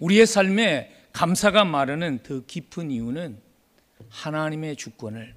우리의 0.00 0.26
삶에 0.26 0.90
감사가 1.12 1.64
마르는 1.64 2.20
더 2.22 2.44
깊은 2.44 2.90
이유는 2.90 3.38
하나님의 4.08 4.76
주권을 4.76 5.34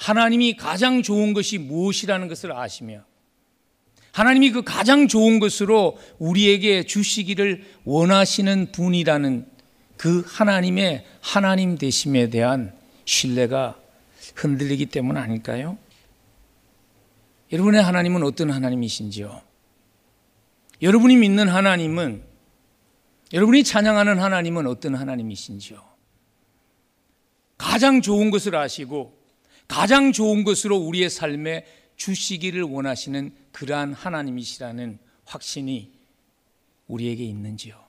하나님이 0.00 0.56
가장 0.56 1.02
좋은 1.02 1.34
것이 1.34 1.58
무엇이라는 1.58 2.26
것을 2.28 2.52
아시며 2.52 3.04
하나님이 4.12 4.50
그 4.50 4.62
가장 4.62 5.08
좋은 5.08 5.38
것으로 5.38 5.98
우리에게 6.18 6.84
주시기를 6.84 7.64
원하시는 7.84 8.72
분이라는 8.72 9.46
그 9.98 10.24
하나님의 10.26 11.04
하나님 11.20 11.76
되심에 11.76 12.30
대한 12.30 12.72
신뢰가 13.04 13.78
흔들리기 14.34 14.86
때문 14.86 15.18
아닐까요? 15.18 15.76
여러분의 17.52 17.82
하나님은 17.82 18.22
어떤 18.22 18.50
하나님이신지요? 18.50 19.42
여러분이 20.80 21.16
믿는 21.16 21.48
하나님은 21.48 22.22
여러분이 23.34 23.64
찬양하는 23.64 24.18
하나님은 24.18 24.66
어떤 24.66 24.94
하나님이신지요? 24.94 25.78
가장 27.58 28.00
좋은 28.00 28.30
것을 28.30 28.56
아시고 28.56 29.19
가장 29.70 30.10
좋은 30.10 30.42
것으로 30.42 30.76
우리의 30.76 31.08
삶에 31.08 31.64
주시기를 31.94 32.62
원하시는 32.62 33.32
그러한 33.52 33.92
하나님이시라는 33.92 34.98
확신이 35.24 35.92
우리에게 36.88 37.22
있는지요? 37.22 37.80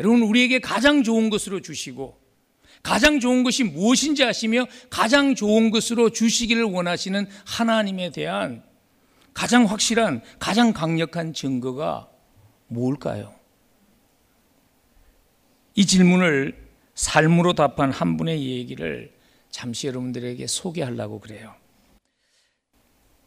여러분, 0.00 0.22
우리에게 0.22 0.60
가장 0.60 1.02
좋은 1.02 1.28
것으로 1.28 1.60
주시고, 1.60 2.18
가장 2.82 3.20
좋은 3.20 3.44
것이 3.44 3.64
무엇인지 3.64 4.24
아시며, 4.24 4.64
가장 4.88 5.34
좋은 5.34 5.70
것으로 5.70 6.08
주시기를 6.08 6.62
원하시는 6.62 7.26
하나님에 7.44 8.10
대한 8.10 8.64
가장 9.34 9.66
확실한, 9.66 10.22
가장 10.38 10.72
강력한 10.72 11.34
증거가 11.34 12.08
뭘까요? 12.68 13.34
이 15.74 15.84
질문을 15.84 16.66
삶으로 16.94 17.52
답한 17.52 17.92
한 17.92 18.16
분의 18.16 18.42
얘기를 18.42 19.17
잠시 19.50 19.86
여러분들에게 19.86 20.46
소개하려고 20.46 21.20
그래요. 21.20 21.54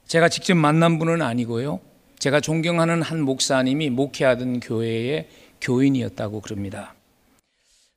제가 0.07 0.29
직접 0.29 0.55
만난 0.55 0.99
분은 0.99 1.21
아니고요. 1.21 1.79
제가 2.19 2.39
존경하는 2.39 3.01
한 3.01 3.21
목사님이 3.21 3.89
목회하던 3.89 4.59
교회의 4.59 5.27
교인이었다고 5.61 6.41
그럽니다. 6.41 6.93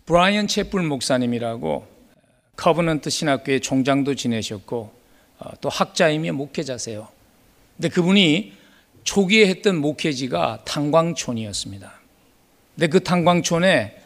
브라이언 0.06 0.46
채플 0.48 0.82
목사님이라고 0.82 1.86
커버넌트 2.56 3.10
신학교의 3.10 3.60
총장도 3.60 4.14
지내셨고 4.14 4.92
어, 5.38 5.50
또 5.60 5.68
학자이며 5.68 6.32
목회자세요. 6.34 7.08
근데 7.76 7.88
그분이 7.88 8.52
초기에 9.02 9.48
했던 9.48 9.76
목회지가 9.76 10.62
탄광촌이었습니다. 10.64 11.92
근데 12.74 12.86
그 12.86 13.02
탄광촌에 13.02 14.00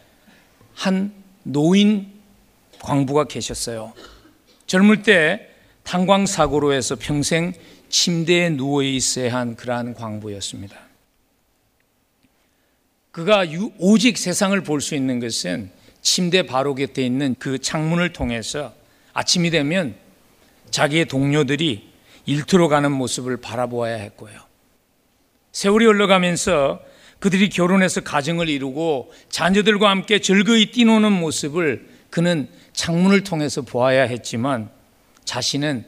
한 0.74 1.12
노인 1.42 2.17
광부가 2.82 3.24
계셨어요. 3.24 3.92
젊을 4.66 5.02
때 5.02 5.48
탄광 5.82 6.26
사고로 6.26 6.72
해서 6.72 6.96
평생 6.96 7.52
침대에 7.88 8.50
누워 8.50 8.82
있어야 8.82 9.34
한 9.34 9.56
그러한 9.56 9.94
광부였습니다. 9.94 10.76
그가 13.10 13.50
유- 13.52 13.72
오직 13.78 14.18
세상을 14.18 14.58
볼 14.62 14.80
수 14.80 14.94
있는 14.94 15.18
것은 15.18 15.70
침대 16.02 16.42
바로 16.42 16.74
곁에 16.74 17.04
있는 17.04 17.34
그 17.38 17.58
창문을 17.58 18.12
통해서 18.12 18.72
아침이 19.12 19.50
되면 19.50 19.94
자기의 20.70 21.06
동료들이 21.06 21.88
일터로 22.26 22.68
가는 22.68 22.92
모습을 22.92 23.38
바라보아야 23.38 23.96
했고요. 23.96 24.38
세월이 25.52 25.86
흘러가면서 25.86 26.80
그들이 27.18 27.48
결혼해서 27.48 28.02
가정을 28.02 28.48
이루고 28.48 29.12
자녀들과 29.30 29.90
함께 29.90 30.20
즐거이 30.20 30.70
뛰노는 30.70 31.10
모습을 31.12 31.88
그는 32.10 32.48
창문을 32.78 33.24
통해서 33.24 33.60
보아야 33.60 34.04
했지만 34.04 34.70
자신은 35.24 35.84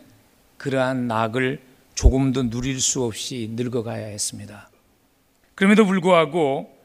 그러한 0.56 1.06
낙을 1.06 1.60
조금도 1.94 2.50
누릴 2.50 2.80
수 2.80 3.04
없이 3.04 3.48
늙어가야 3.52 4.06
했습니다. 4.06 4.68
그럼에도 5.54 5.86
불구하고 5.86 6.76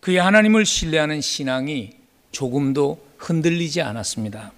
그의 0.00 0.18
하나님을 0.18 0.66
신뢰하는 0.66 1.22
신앙이 1.22 1.92
조금도 2.30 3.02
흔들리지 3.16 3.80
않았습니다. 3.80 4.52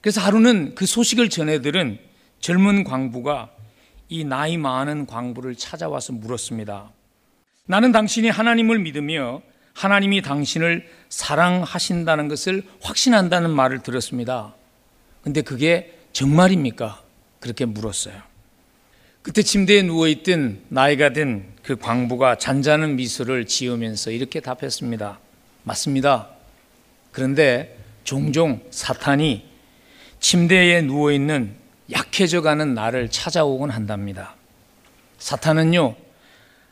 그래서 0.00 0.20
하루는 0.20 0.74
그 0.74 0.84
소식을 0.84 1.30
전해들은 1.30 2.00
젊은 2.40 2.82
광부가 2.82 3.52
이 4.08 4.24
나이 4.24 4.56
많은 4.56 5.06
광부를 5.06 5.54
찾아와서 5.54 6.12
물었습니다. 6.12 6.90
나는 7.66 7.92
당신이 7.92 8.30
하나님을 8.30 8.80
믿으며 8.80 9.42
하나님이 9.76 10.22
당신을 10.22 10.88
사랑하신다는 11.08 12.28
것을 12.28 12.62
확신한다는 12.80 13.50
말을 13.50 13.82
들었습니다. 13.82 14.54
근데 15.22 15.42
그게 15.42 15.98
정말입니까? 16.12 17.02
그렇게 17.40 17.64
물었어요. 17.64 18.14
그때 19.22 19.42
침대에 19.42 19.82
누워있던 19.82 20.62
나이가 20.68 21.12
든 21.12 21.56
그 21.66 21.74
광부가 21.74 22.38
잔잔한 22.38 22.94
미소를 22.94 23.44
지으면서 23.44 24.12
이렇게 24.12 24.38
답했습니다. 24.38 25.18
맞습니다. 25.64 26.28
그런데 27.10 27.76
종종 28.04 28.60
사탄이 28.70 29.44
침대에 30.20 30.82
누워있는 30.82 31.56
약해져가는 31.90 32.72
나를 32.72 33.10
찾아오곤 33.10 33.70
한답니다. 33.70 34.36
사탄은요, 35.18 35.96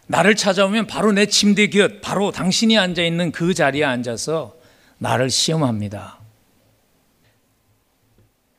나를 0.07 0.35
찾아오면 0.37 0.87
바로 0.87 1.13
내 1.13 1.27
침대 1.27 1.69
곁, 1.69 2.01
바로 2.01 2.31
당신이 2.31 2.79
앉아 2.79 3.03
있는 3.03 3.33
그 3.33 3.55
자리에 3.55 3.85
앉아서 3.85 4.55
나를 4.99 5.31
시험합니다. 5.31 6.19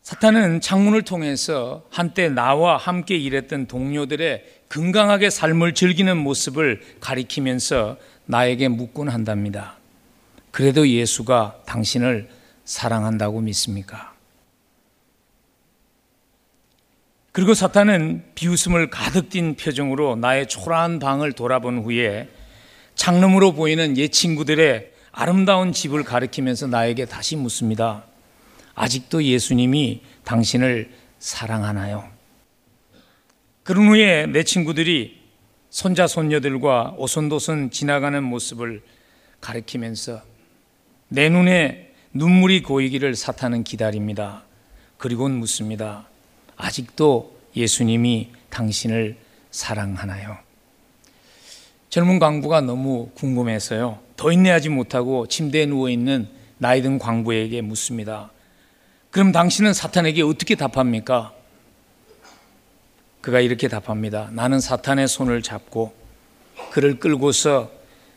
사탄은 0.02 0.62
창문을 0.62 1.02
통해서 1.02 1.84
한때 1.90 2.30
나와 2.30 2.78
함께 2.78 3.16
일했던 3.18 3.66
동료들의 3.68 4.46
건강하게 4.70 5.30
삶을 5.30 5.74
즐기는 5.74 6.16
모습을 6.16 6.82
가리키면서 7.00 7.98
나에게 8.26 8.68
묻곤 8.68 9.10
한답니다. 9.10 9.78
그래도 10.52 10.88
예수가 10.88 11.62
당신을 11.66 12.30
사랑한다고 12.66 13.42
믿습니까? 13.42 14.15
그리고 17.36 17.54
사탄은 17.54 18.24
비웃음을 18.36 18.90
가득 18.90 19.30
띤 19.30 19.58
표정으로 19.58 20.16
나의 20.16 20.48
초라한 20.48 21.00
방을 21.00 21.34
돌아본 21.34 21.80
후에 21.80 22.30
창름으로 22.96 23.52
보이는 23.52 23.98
옛 23.98 24.08
친구들의 24.08 24.94
아름다운 25.12 25.74
집을 25.74 26.06
가리키면서 26.06 26.68
나에게 26.68 27.04
다시 27.04 27.36
묻습니다. 27.36 28.06
아직도 28.74 29.22
예수님이 29.22 30.02
당신을 30.24 30.92
사랑하나요? 31.20 32.10
그런 33.64 33.90
후에 33.90 34.28
내 34.28 34.44
친구들이 34.44 35.20
손자 35.70 36.08
손녀들과 36.08 36.94
오손도손 36.98 37.70
지나가는 37.70 38.24
모습을 38.24 38.82
가리키면서 39.42 40.22
내 41.10 41.28
눈에 41.28 41.92
눈물이 42.14 42.64
고이기를 42.64 43.14
사탄은 43.14 43.66
기다립니다. 43.66 44.46
그리고는 44.98 45.36
묻습니다. 45.38 46.08
아직도 46.58 47.36
예수님이 47.56 48.32
당신을 48.50 49.18
사랑하나요? 49.52 50.38
젊은 51.90 52.20
광부가 52.20 52.62
너무 52.62 53.10
궁금해서요. 53.16 54.00
더 54.18 54.32
인내하지 54.32 54.70
못하고 54.70 55.28
침대에 55.28 55.66
누워 55.66 55.90
있는 55.90 56.28
나이 56.58 56.82
든 56.82 57.00
광부에게 57.00 57.62
묻습니다. 57.62 58.32
그럼 59.12 59.32
당신은 59.32 59.74
사탄에게 59.74 60.22
어떻게 60.22 60.56
답합니까? 60.56 61.34
그가 63.22 63.40
이렇게 63.40 63.68
답합니다. 63.68 64.30
나는 64.34 64.60
사탄의 64.60 65.08
손을 65.08 65.42
잡고 65.42 65.94
그를 66.72 67.00
끌고서 67.00 67.72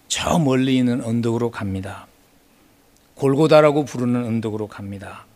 저 0.09 0.39
멀리 0.39 0.77
있는 0.77 1.03
언덕으로 1.03 1.51
갑니다. 1.51 2.07
골고다라고 3.15 3.85
부르는 3.85 4.25
언덕으로 4.25 4.69
갑니다. 4.69 5.27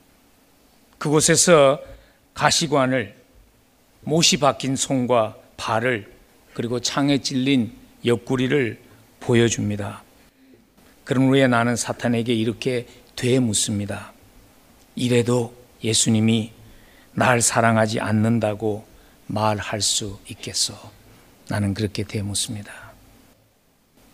그곳에서 0.99 1.81
가시관을 2.35 3.15
못이 4.03 4.39
박힌 4.39 4.77
손과 4.77 5.37
발을 5.57 6.13
그리고 6.55 6.81
창에 6.81 7.19
찔린 7.19 7.73
옆구리를 8.05 8.81
보여줍니다. 9.21 10.03
그런 11.05 11.29
후에 11.29 11.47
나는 11.47 11.77
사탄에게 11.77 12.35
이렇게 12.35 12.87
되묻습니다. 13.17 14.13
이래도 14.95 15.55
예수님이 15.83 16.53
날 17.13 17.41
사랑하지 17.41 18.01
않는다고 18.01 18.85
말할 19.27 19.81
수 19.81 20.19
있겠어? 20.29 20.93
나는 21.49 21.75
그렇게 21.75 22.05
되묻습니다. 22.05 22.73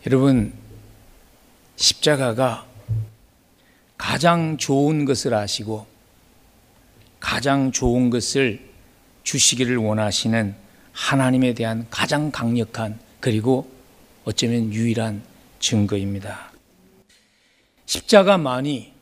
여러분, 0.05 0.53
십자가가 1.75 2.65
가장 3.97 4.57
좋은 4.57 5.05
것을 5.05 5.33
아시고 5.33 5.87
가장 7.29 7.71
좋은 7.71 8.09
것을 8.09 8.59
주시기를 9.21 9.77
원하시는 9.77 10.55
하나님에 10.91 11.53
대한 11.53 11.85
가장 11.91 12.31
강력한 12.31 12.99
그리고 13.19 13.71
어쩌면 14.25 14.73
유일한 14.73 15.21
증거입니다. 15.59 16.51
십자가만이 17.85 18.93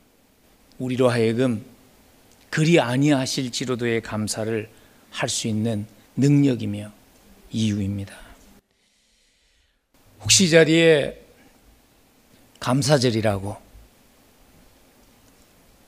우리로 0.78 1.08
하여금 1.10 1.64
그리 2.50 2.82
아니하실지로도의 2.82 4.02
감사를 4.02 4.70
할 5.10 5.30
수 5.30 5.48
있는 5.48 5.88
능력이며 6.18 6.92
이유입니다. 7.54 8.14
혹시 10.20 10.44
이 10.44 10.50
자리에 10.50 11.18
감사절이라고 12.60 13.56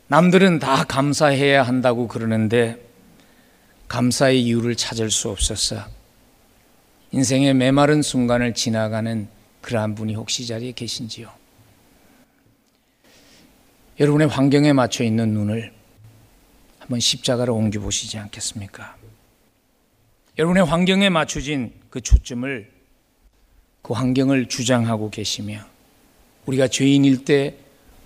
남들은 0.10 0.58
다 0.58 0.86
감사해야 0.86 1.62
한다고 1.62 2.08
그러는데 2.08 2.84
감사의 3.88 4.44
이유를 4.44 4.76
찾을 4.76 5.12
수 5.12 5.30
없었어. 5.30 5.86
인생의 7.12 7.54
메마른 7.54 8.02
순간을 8.02 8.56
지나가는 8.56 9.28
그러한 9.62 9.94
분이 9.94 10.16
혹시 10.16 10.44
이 10.44 10.48
자리에 10.48 10.72
계신지요? 10.72 11.32
여러분의 14.00 14.30
환경에 14.30 14.74
맞춰 14.74 15.04
있는 15.04 15.30
눈을 15.34 15.72
한번 16.80 17.00
십자가로 17.00 17.56
옮겨 17.56 17.80
보시지 17.80 18.18
않겠습니까? 18.18 18.98
여러분의 20.40 20.66
환경에 20.66 21.10
맞춰진 21.10 21.72
그 21.92 22.02
초점을 22.02 22.72
그 23.84 23.94
환경을 23.94 24.48
주장하고 24.48 25.12
계시며 25.12 25.60
우리가 26.48 26.68
죄인일 26.68 27.26
때 27.26 27.58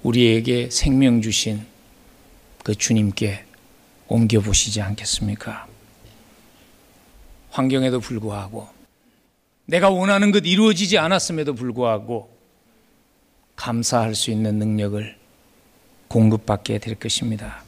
우리에게 0.01 0.69
생명 0.69 1.21
주신 1.21 1.71
그 2.63 2.73
주님께 2.73 3.45
옮겨 4.07 4.39
보시지 4.39 4.81
않겠습니까? 4.81 5.67
환경에도 7.51 7.99
불구하고 7.99 8.67
내가 9.65 9.89
원하는 9.89 10.31
것 10.31 10.45
이루어지지 10.45 10.97
않았음에도 10.97 11.53
불구하고 11.53 12.35
감사할 13.55 14.15
수 14.15 14.31
있는 14.31 14.57
능력을 14.57 15.17
공급받게 16.07 16.79
될 16.79 16.95
것입니다. 16.95 17.63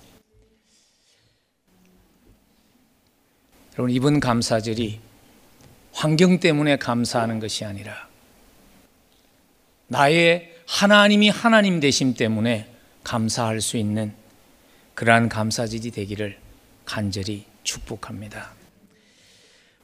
여러분 3.78 3.94
이번 3.94 4.20
감사절이 4.20 5.00
환경 5.94 6.40
때문에 6.40 6.78
감사하는 6.78 7.40
것이 7.40 7.66
아니라 7.66 8.08
나의 9.88 10.54
하나님이 10.68 11.30
하나님 11.30 11.80
되심 11.80 12.16
때문에 12.16 12.72
감사할 13.04 13.62
수 13.62 13.78
있는 13.78 14.14
그러한 14.96 15.30
감사절이 15.30 15.92
되기를 15.92 16.38
간절히 16.86 17.46
축복합니다. 17.64 18.52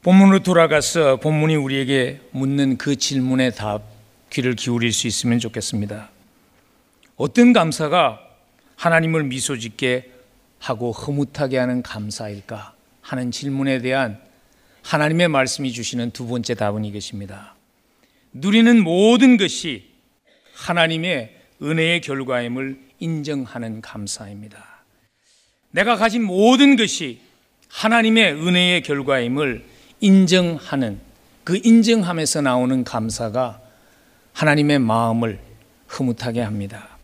본문으로 0.02 0.40
돌아가서 0.40 1.18
본문이 1.18 1.56
우리에게 1.56 2.22
묻는 2.32 2.78
그 2.78 2.96
질문에 2.96 3.52
답 3.52 3.84
귀를 4.32 4.56
기울일 4.56 4.94
수 4.94 5.08
있으면 5.08 5.38
좋겠습니다. 5.40 6.10
어떤 7.18 7.54
감사가 7.54 8.20
하나님을 8.78 9.26
미소 9.26 9.58
짓게 9.58 10.12
하고 10.58 10.92
흐뭇하게 10.92 11.58
하는 11.58 11.84
감사일까 11.84 12.74
하는 13.02 13.32
질문에 13.32 13.80
대한 13.80 14.20
하나님의 14.84 15.28
말씀이 15.28 15.72
주시는 15.72 16.12
두 16.12 16.26
번째 16.28 16.56
답은 16.56 16.86
이것입니다. 16.86 17.56
누리는 18.34 18.82
모든 18.82 19.38
것이 19.38 19.92
하나님의 20.56 21.38
은혜의 21.62 22.02
결과임을 22.02 22.80
인정하는 23.00 23.82
감사입니다. 23.82 24.81
내가 25.72 25.96
가진 25.96 26.24
모든 26.24 26.76
것이 26.76 27.20
하나님의 27.70 28.34
은혜의 28.34 28.84
결과임을 28.84 29.66
인정하는 30.02 31.00
그 31.44 31.60
인정함에서 31.64 32.42
나오는 32.42 32.84
감사가 32.84 33.62
하나님의 34.34 34.80
마음을 34.80 35.40
흐뭇하게 35.88 36.42
합니다. 36.42 36.98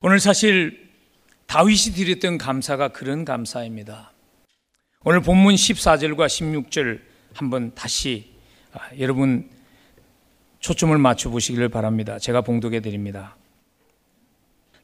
오늘 0.00 0.20
사실 0.20 0.90
다윗이 1.46 1.94
드렸던 1.94 2.38
감사가 2.38 2.88
그런 2.88 3.24
감사입니다. 3.24 4.12
오늘 5.04 5.20
본문 5.20 5.54
14절과 5.54 6.26
16절 6.26 7.00
한번 7.34 7.74
다시 7.74 8.32
아, 8.72 8.80
여러분 8.98 9.48
초점을 10.60 10.96
맞춰 10.98 11.30
보시기를 11.30 11.68
바랍니다. 11.68 12.18
제가 12.18 12.40
봉독해 12.40 12.80
드립니다. 12.80 13.36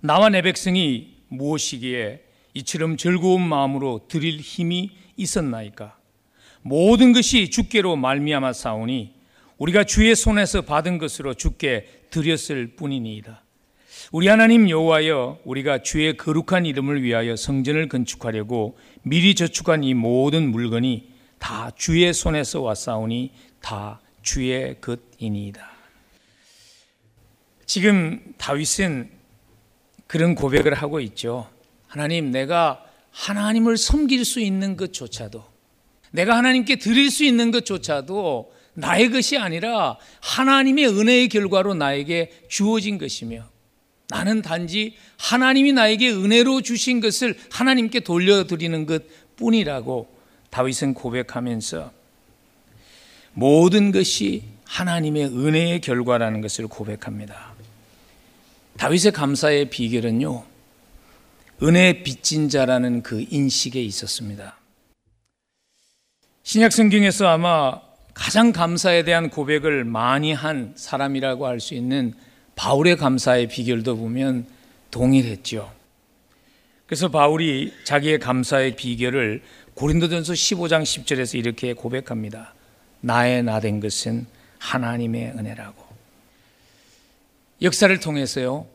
나와 0.00 0.28
내 0.28 0.42
백성이 0.42 1.16
무엇이기에 1.28 2.31
이처럼 2.54 2.96
즐거운 2.96 3.42
마음으로 3.42 4.06
드릴 4.08 4.40
힘이 4.40 4.90
있었나이까? 5.16 5.96
모든 6.62 7.12
것이 7.12 7.50
주께로 7.50 7.96
말미암아 7.96 8.52
사오니 8.52 9.14
우리가 9.58 9.84
주의 9.84 10.14
손에서 10.14 10.62
받은 10.62 10.98
것으로 10.98 11.34
주께 11.34 11.86
드렸을 12.10 12.74
뿐이니이다. 12.76 13.42
우리 14.10 14.28
하나님 14.28 14.68
여호와여 14.68 15.40
우리가 15.44 15.82
주의 15.82 16.16
거룩한 16.16 16.66
이름을 16.66 17.02
위하여 17.02 17.36
성전을 17.36 17.88
건축하려고 17.88 18.76
미리 19.02 19.34
저축한 19.34 19.84
이 19.84 19.94
모든 19.94 20.50
물건이 20.50 21.10
다 21.38 21.70
주의 21.76 22.12
손에서 22.12 22.60
왔사오니 22.60 23.32
다 23.60 24.00
주의 24.22 24.80
것이니이다. 24.80 25.70
지금 27.66 28.34
다윗은 28.36 29.10
그런 30.06 30.34
고백을 30.34 30.74
하고 30.74 31.00
있죠. 31.00 31.48
하나님, 31.92 32.30
내가 32.30 32.82
하나님을 33.10 33.76
섬길 33.76 34.24
수 34.24 34.40
있는 34.40 34.78
것조차도, 34.78 35.44
내가 36.10 36.38
하나님께 36.38 36.76
드릴 36.76 37.10
수 37.10 37.22
있는 37.22 37.50
것조차도 37.50 38.50
나의 38.72 39.10
것이 39.10 39.36
아니라 39.36 39.98
하나님의 40.22 40.86
은혜의 40.86 41.28
결과로 41.28 41.74
나에게 41.74 42.44
주어진 42.48 42.96
것이며, 42.96 43.44
나는 44.08 44.40
단지 44.40 44.96
하나님이 45.18 45.74
나에게 45.74 46.10
은혜로 46.12 46.62
주신 46.62 47.00
것을 47.00 47.38
하나님께 47.50 48.00
돌려드리는 48.00 48.86
것 48.86 49.02
뿐이라고 49.36 50.08
다윗은 50.48 50.94
고백하면서 50.94 51.92
모든 53.34 53.92
것이 53.92 54.44
하나님의 54.64 55.26
은혜의 55.26 55.82
결과라는 55.82 56.40
것을 56.40 56.68
고백합니다. 56.68 57.52
다윗의 58.78 59.12
감사의 59.12 59.68
비결은요, 59.68 60.51
은혜 61.62 62.02
빚진 62.02 62.48
자라는 62.48 63.02
그 63.02 63.24
인식에 63.30 63.80
있었습니다. 63.82 64.58
신약 66.42 66.72
성경에서 66.72 67.28
아마 67.28 67.80
가장 68.14 68.52
감사에 68.52 69.04
대한 69.04 69.30
고백을 69.30 69.84
많이 69.84 70.32
한 70.32 70.72
사람이라고 70.76 71.46
할 71.46 71.60
수 71.60 71.74
있는 71.74 72.14
바울의 72.56 72.96
감사의 72.96 73.48
비결도 73.48 73.96
보면 73.96 74.46
동일했죠. 74.90 75.72
그래서 76.86 77.08
바울이 77.08 77.72
자기의 77.84 78.18
감사의 78.18 78.76
비결을 78.76 79.42
고린도전서 79.74 80.32
15장 80.34 80.82
10절에서 80.82 81.38
이렇게 81.38 81.72
고백합니다. 81.72 82.54
나의 83.00 83.42
나 83.42 83.60
된 83.60 83.80
것은 83.80 84.26
하나님의 84.58 85.32
은혜라고. 85.38 85.82
역사를 87.62 87.98
통해서요. 88.00 88.66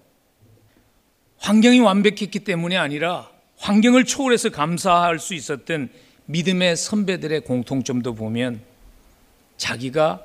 환경이 1.40 1.80
완벽했기 1.80 2.40
때문이 2.40 2.78
아니라 2.78 3.30
환경을 3.58 4.06
초월해서 4.06 4.50
감사할 4.50 5.20
수 5.20 5.34
있었던 5.34 5.90
믿음의 6.26 6.76
선배들의 6.76 7.42
공통점도 7.42 8.16
보면 8.16 8.62
자기가 9.58 10.22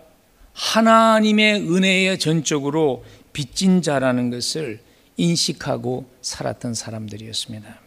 하나님의 0.52 1.60
은혜에 1.60 2.18
전적으로 2.18 3.04
빚진 3.32 3.80
자라는 3.80 4.30
것을 4.30 4.80
인식하고 5.16 6.10
살았던 6.20 6.74
사람들이었습니다. 6.74 7.80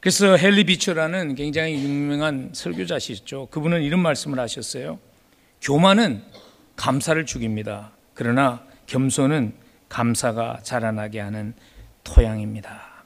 그래서 0.00 0.38
헨리 0.38 0.64
비처라는 0.64 1.34
굉장히 1.34 1.74
유명한 1.74 2.50
설교자시죠. 2.52 3.48
그분은 3.50 3.82
이런 3.82 4.00
말씀을 4.00 4.38
하셨어요. 4.38 4.98
교만은 5.60 6.22
감사를 6.76 7.24
죽입니다. 7.26 7.92
그러나 8.14 8.64
겸손은 8.86 9.54
감사가 9.88 10.60
자라나게 10.62 11.20
하는 11.20 11.54
토양입니다. 12.08 13.04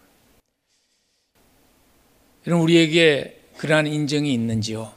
여러분 2.46 2.64
우리에게 2.64 3.40
그러한 3.58 3.86
인정이 3.86 4.32
있는지요? 4.32 4.92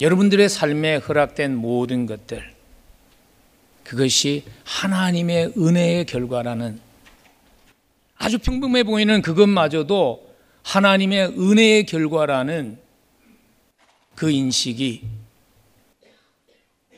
여러분들의 0.00 0.48
삶에 0.48 0.96
허락된 0.96 1.56
모든 1.56 2.06
것들 2.06 2.54
그것이 3.84 4.44
하나님의 4.64 5.52
은혜의 5.56 6.06
결과라는 6.06 6.80
아주 8.16 8.38
평범해 8.38 8.82
보이는 8.82 9.22
그것마저도 9.22 10.34
하나님의 10.62 11.38
은혜의 11.38 11.86
결과라는 11.86 12.78
그 14.14 14.30
인식이 14.30 15.06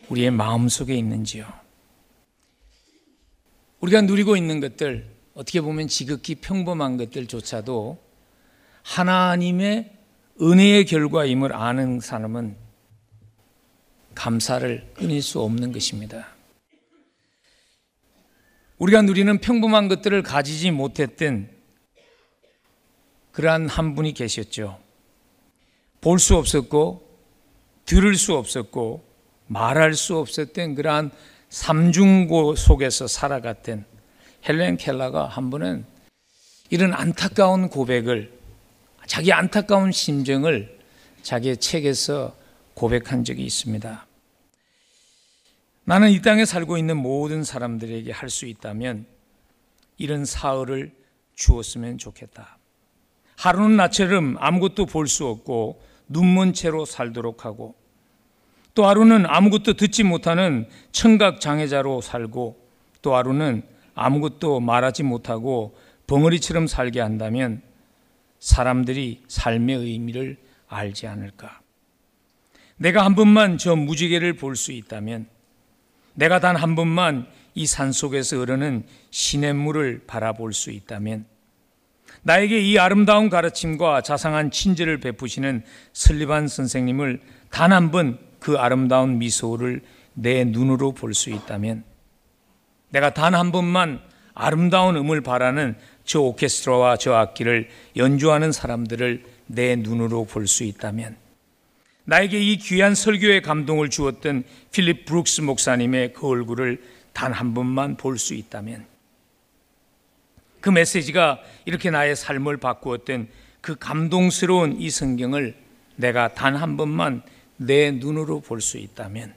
우리의 0.08 0.30
마음속에 0.30 0.94
있는지요. 0.94 1.46
우리가 3.80 4.00
누리고 4.02 4.36
있는 4.36 4.60
것들, 4.60 5.17
어떻게 5.38 5.60
보면 5.60 5.86
지극히 5.86 6.34
평범한 6.34 6.96
것들조차도 6.96 7.96
하나님의 8.82 9.96
은혜의 10.42 10.84
결과임을 10.84 11.54
아는 11.54 12.00
사람은 12.00 12.56
감사를 14.16 14.94
끊을 14.94 15.22
수 15.22 15.40
없는 15.40 15.70
것입니다. 15.70 16.26
우리가 18.78 19.02
누리는 19.02 19.38
평범한 19.38 19.86
것들을 19.86 20.24
가지지 20.24 20.72
못했던 20.72 21.48
그러한 23.30 23.68
한 23.68 23.94
분이 23.94 24.14
계셨죠. 24.14 24.80
볼 26.00 26.18
수 26.18 26.34
없었고, 26.34 27.08
들을 27.84 28.16
수 28.16 28.34
없었고, 28.34 29.04
말할 29.46 29.94
수 29.94 30.16
없었던 30.16 30.74
그러한 30.74 31.12
삼중고 31.48 32.56
속에서 32.56 33.06
살아갔던 33.06 33.97
헬렌 34.48 34.76
켈러가 34.78 35.26
한 35.26 35.50
번은 35.50 35.84
이런 36.70 36.94
안타까운 36.94 37.68
고백을 37.68 38.32
자기 39.06 39.32
안타까운 39.32 39.92
심정을 39.92 40.78
자기의 41.22 41.58
책에서 41.58 42.34
고백한 42.74 43.24
적이 43.24 43.44
있습니다. 43.44 44.06
나는 45.84 46.10
이 46.10 46.20
땅에 46.22 46.44
살고 46.44 46.78
있는 46.78 46.96
모든 46.96 47.44
사람들에게 47.44 48.12
할 48.12 48.30
수 48.30 48.46
있다면 48.46 49.06
이런 49.96 50.24
사흘을 50.24 50.92
주었으면 51.34 51.98
좋겠다. 51.98 52.58
하루는 53.36 53.76
나처럼 53.76 54.36
아무것도 54.38 54.86
볼 54.86 55.06
수 55.06 55.26
없고 55.26 55.82
눈먼 56.08 56.52
채로 56.52 56.84
살도록 56.84 57.44
하고 57.44 57.74
또 58.74 58.86
하루는 58.86 59.26
아무것도 59.26 59.74
듣지 59.74 60.04
못하는 60.04 60.68
청각 60.92 61.40
장애자로 61.40 62.00
살고 62.00 62.56
또 63.02 63.14
하루는 63.14 63.62
아무것도 63.98 64.60
말하지 64.60 65.02
못하고 65.02 65.76
벙어리처럼 66.06 66.66
살게 66.66 67.00
한다면 67.00 67.62
사람들이 68.38 69.22
삶의 69.28 69.76
의미를 69.76 70.36
알지 70.68 71.06
않을까? 71.08 71.60
내가 72.76 73.04
한 73.04 73.14
번만 73.14 73.58
저 73.58 73.74
무지개를 73.76 74.34
볼 74.34 74.54
수 74.54 74.70
있다면 74.72 75.26
내가 76.14 76.38
단 76.40 76.56
한 76.56 76.74
번만 76.76 77.26
이 77.54 77.66
산 77.66 77.90
속에서 77.90 78.36
흐르는 78.38 78.84
시냇물을 79.10 80.04
바라볼 80.06 80.52
수 80.52 80.70
있다면 80.70 81.26
나에게 82.22 82.60
이 82.60 82.78
아름다운 82.78 83.28
가르침과 83.28 84.02
자상한 84.02 84.50
친절을 84.52 85.00
베푸시는 85.00 85.64
슬리반 85.92 86.46
선생님을 86.48 87.20
단 87.50 87.72
한 87.72 87.90
번 87.90 88.18
그 88.38 88.56
아름다운 88.56 89.18
미소를 89.18 89.82
내 90.14 90.44
눈으로 90.44 90.92
볼 90.92 91.12
수 91.14 91.30
있다면 91.30 91.82
내가 92.90 93.12
단 93.14 93.34
한 93.34 93.52
번만 93.52 94.00
아름다운 94.34 94.96
음을 94.96 95.20
바라는 95.20 95.76
저 96.04 96.20
오케스트라와 96.20 96.96
저 96.96 97.14
악기를 97.14 97.68
연주하는 97.96 98.52
사람들을 98.52 99.24
내 99.46 99.76
눈으로 99.76 100.24
볼 100.24 100.46
수 100.46 100.64
있다면 100.64 101.16
나에게 102.04 102.38
이 102.40 102.56
귀한 102.56 102.94
설교의 102.94 103.42
감동을 103.42 103.90
주었던 103.90 104.44
필립 104.72 105.04
브룩스 105.04 105.42
목사님의 105.42 106.14
그 106.14 106.26
얼굴을 106.26 106.82
단 107.12 107.32
한 107.32 107.52
번만 107.52 107.96
볼 107.96 108.16
수 108.16 108.32
있다면 108.34 108.86
그 110.60 110.70
메시지가 110.70 111.40
이렇게 111.66 111.90
나의 111.90 112.16
삶을 112.16 112.56
바꾸었던 112.58 113.28
그 113.60 113.76
감동스러운 113.76 114.80
이 114.80 114.88
성경을 114.88 115.54
내가 115.96 116.32
단 116.34 116.56
한 116.56 116.76
번만 116.76 117.22
내 117.56 117.90
눈으로 117.90 118.40
볼 118.40 118.60
수 118.60 118.78
있다면 118.78 119.34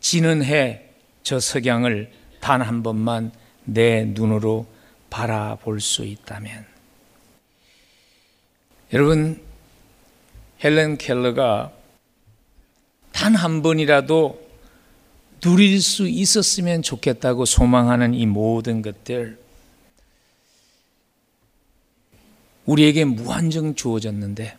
지는 0.00 0.42
해 0.42 0.87
저 1.28 1.38
석양을 1.38 2.10
단 2.40 2.62
한 2.62 2.82
번만 2.82 3.32
내 3.64 4.06
눈으로 4.06 4.66
바라볼 5.10 5.78
수 5.78 6.06
있다면 6.06 6.64
여러분 8.94 9.38
헬렌 10.64 10.96
켈러가 10.96 11.70
단 13.12 13.36
한 13.36 13.60
번이라도 13.60 14.40
누릴 15.42 15.82
수 15.82 16.08
있었으면 16.08 16.80
좋겠다고 16.80 17.44
소망하는 17.44 18.14
이 18.14 18.24
모든 18.24 18.80
것들 18.80 19.38
우리에게 22.64 23.04
무한정 23.04 23.74
주어졌는데 23.74 24.56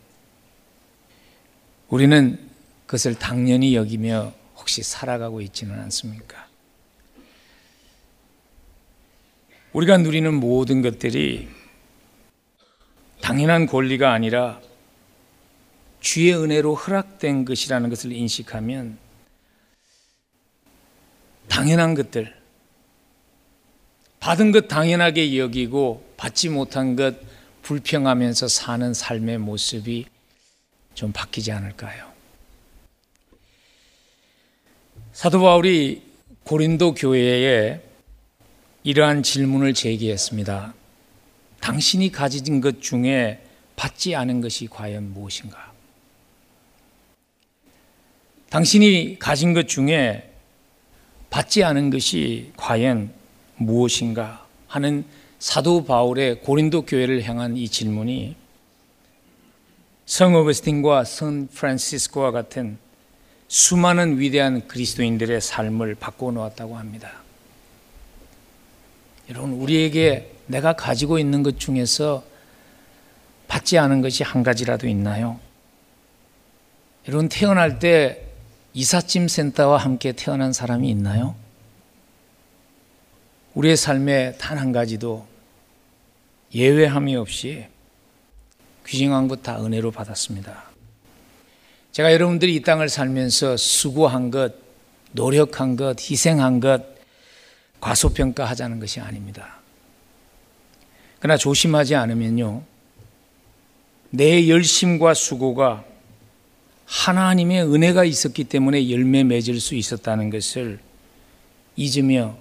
우리는 1.87 2.47
그것을 2.85 3.15
당연히 3.15 3.75
여기며 3.75 4.33
혹시 4.55 4.83
살아가고 4.83 5.41
있지는 5.41 5.79
않습니까? 5.79 6.48
우리가 9.73 9.97
누리는 9.97 10.33
모든 10.33 10.81
것들이 10.81 11.47
당연한 13.21 13.67
권리가 13.67 14.11
아니라 14.11 14.59
주의 15.99 16.33
은혜로 16.33 16.73
허락된 16.75 17.45
것이라는 17.45 17.89
것을 17.89 18.11
인식하면 18.11 18.97
당연한 21.47 21.93
것들, 21.93 22.33
받은 24.19 24.51
것 24.51 24.67
당연하게 24.67 25.37
여기고 25.37 26.13
받지 26.17 26.49
못한 26.49 26.95
것 26.95 27.15
불평하면서 27.61 28.47
사는 28.47 28.93
삶의 28.93 29.37
모습이 29.39 30.05
좀 30.95 31.11
바뀌지 31.11 31.51
않을까요? 31.51 32.09
사도 35.13 35.41
바울이 35.41 36.01
고린도 36.43 36.95
교회에 36.95 37.88
이러한 38.83 39.23
질문을 39.23 39.73
제기했습니다. 39.73 40.73
당신이 41.59 42.11
가진 42.11 42.61
것 42.61 42.81
중에 42.81 43.41
받지 43.75 44.15
않은 44.15 44.41
것이 44.41 44.67
과연 44.67 45.13
무엇인가? 45.13 45.71
당신이 48.49 49.17
가진 49.19 49.53
것 49.53 49.67
중에 49.67 50.31
받지 51.29 51.63
않은 51.63 51.89
것이 51.89 52.51
과연 52.57 53.11
무엇인가 53.57 54.45
하는 54.67 55.05
사도 55.37 55.85
바울의 55.85 56.41
고린도 56.41 56.85
교회를 56.85 57.23
향한 57.23 57.55
이 57.55 57.67
질문이 57.67 58.35
성 60.05 60.35
어거스틴과 60.35 61.03
선 61.03 61.47
프란시스코와 61.47 62.31
같은 62.31 62.77
수많은 63.47 64.19
위대한 64.19 64.67
그리스도인들의 64.67 65.39
삶을 65.39 65.95
바꿔 65.95 66.31
놓았다고 66.31 66.77
합니다. 66.77 67.21
여러분, 69.29 69.53
우리에게 69.53 70.31
내가 70.47 70.73
가지고 70.73 71.19
있는 71.19 71.43
것 71.43 71.59
중에서 71.59 72.23
받지 73.47 73.77
않은 73.77 74.01
것이 74.01 74.23
한 74.23 74.43
가지라도 74.43 74.87
있나요? 74.87 75.39
여러분, 77.07 77.29
태어날 77.29 77.79
때 77.79 78.25
이삿짐 78.73 79.27
센터와 79.27 79.77
함께 79.77 80.11
태어난 80.11 80.53
사람이 80.53 80.89
있나요? 80.89 81.35
우리의 83.53 83.77
삶에 83.77 84.33
단 84.37 84.57
한 84.57 84.71
가지도 84.71 85.27
예외함이 86.53 87.15
없이 87.15 87.65
귀중한 88.87 89.27
것 89.27 89.43
다 89.43 89.63
은혜로 89.63 89.91
받았습니다. 89.91 90.63
제가 91.91 92.13
여러분들이 92.13 92.55
이 92.55 92.61
땅을 92.61 92.89
살면서 92.89 93.57
수고한 93.57 94.31
것, 94.31 94.53
노력한 95.11 95.75
것, 95.75 95.99
희생한 95.99 96.59
것, 96.59 96.98
과소평가하자는 97.79 98.79
것이 98.79 98.99
아닙니다. 98.99 99.59
그러나 101.19 101.37
조심하지 101.37 101.95
않으면요, 101.95 102.63
내 104.11 104.47
열심과 104.47 105.13
수고가 105.13 105.83
하나님의 106.85 107.63
은혜가 107.63 108.03
있었기 108.03 108.45
때문에 108.45 108.89
열매 108.89 109.23
맺을 109.23 109.59
수 109.59 109.75
있었다는 109.75 110.29
것을 110.31 110.79
잊으며 111.75 112.37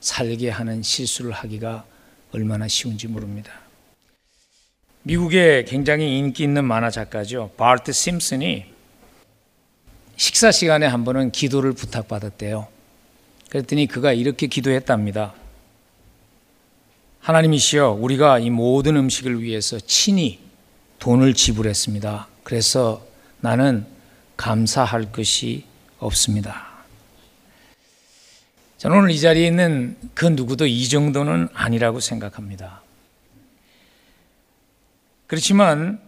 살게 0.00 0.50
하는 0.50 0.82
실수를 0.82 1.32
하기가 1.32 1.84
얼마나 2.32 2.68
쉬운지 2.68 3.08
모릅니다. 3.08 3.52
미국의 5.02 5.64
굉장히 5.64 6.18
인기 6.18 6.44
있는 6.44 6.64
만화 6.64 6.90
작가죠. 6.90 7.50
바트 7.56 7.92
심슨이 7.92 8.66
식사 10.16 10.52
시간에 10.52 10.86
한 10.86 11.04
번은 11.04 11.32
기도를 11.32 11.72
부탁받았대요. 11.72 12.77
그랬더니 13.48 13.86
그가 13.86 14.12
이렇게 14.12 14.46
기도했답니다. 14.46 15.34
하나님이시여, 17.20 17.92
우리가 17.92 18.38
이 18.38 18.50
모든 18.50 18.96
음식을 18.96 19.42
위해서 19.42 19.78
친히 19.80 20.40
돈을 20.98 21.34
지불했습니다. 21.34 22.28
그래서 22.42 23.06
나는 23.40 23.86
감사할 24.36 25.12
것이 25.12 25.64
없습니다. 25.98 26.68
저는 28.78 28.98
오늘 28.98 29.10
이 29.10 29.20
자리에 29.20 29.46
있는 29.46 29.96
그 30.14 30.26
누구도 30.26 30.66
이 30.66 30.88
정도는 30.88 31.48
아니라고 31.52 32.00
생각합니다. 32.00 32.82
그렇지만 35.26 36.00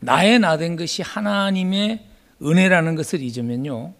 나의 0.00 0.38
나된 0.38 0.76
것이 0.76 1.02
하나님의 1.02 2.04
은혜라는 2.42 2.94
것을 2.94 3.20
잊으면요. 3.20 3.92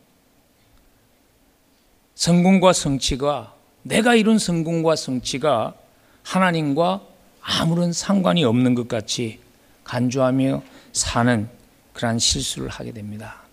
성공과 2.19 2.73
성취가 2.73 3.55
내가 3.85 4.17
이룬 4.17 4.41
성공과 4.41 4.97
성취가 4.97 5.77
하나님과 6.25 7.07
아무런 7.41 7.93
상관이 7.93 8.43
없는 8.43 8.75
것 8.75 8.89
같이 8.89 9.39
간주하며 9.85 10.65
사는 10.93 11.49
그러한 11.93 12.19
실수를 12.19 12.71
하게 12.71 12.91
됩니다. 12.91 13.45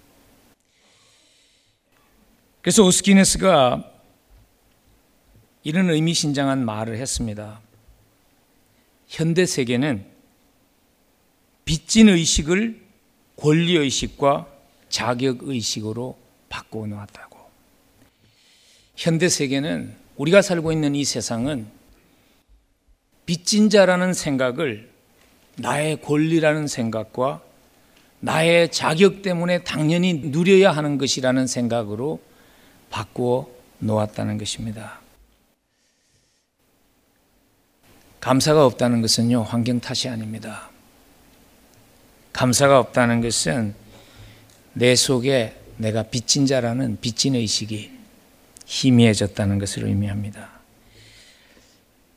그래서 2.63 2.83
오스키네스가 2.83 3.87
이런 5.63 5.91
의미심장한 5.91 6.65
말을 6.65 6.97
했습니다. 6.97 7.59
현대 9.07 9.45
세계는 9.45 10.07
빚진 11.65 12.09
의식을 12.09 12.83
권리 13.37 13.77
의식과 13.77 14.47
자격 14.89 15.43
의식으로 15.43 16.17
바꾸어 16.49 16.87
놓았다고. 16.87 17.24
현대 18.95 19.29
세계는 19.29 19.93
우리가 20.15 20.41
살고 20.41 20.71
있는 20.71 20.95
이 20.95 21.03
세상은 21.03 21.67
빚진 23.25 23.69
자라는 23.69 24.13
생각을 24.13 24.89
나의 25.57 26.01
권리라는 26.01 26.67
생각과 26.67 27.41
나의 28.19 28.71
자격 28.71 29.21
때문에 29.21 29.63
당연히 29.63 30.13
누려야 30.13 30.71
하는 30.71 30.97
것이라는 30.97 31.47
생각으로 31.47 32.21
바꾸어 32.89 33.49
놓았다는 33.79 34.37
것입니다. 34.37 34.99
감사가 38.21 38.65
없다는 38.65 39.01
것은요, 39.01 39.43
환경 39.43 39.79
탓이 39.79 40.09
아닙니다. 40.09 40.69
감사가 42.33 42.79
없다는 42.79 43.21
것은 43.21 43.75
내 44.73 44.95
속에 44.95 45.55
내가 45.77 46.03
빚진 46.03 46.45
자라는 46.45 46.97
빚진 47.01 47.35
의식이 47.35 47.94
희미해졌다는 48.65 49.59
것을 49.59 49.85
의미합니다. 49.85 50.49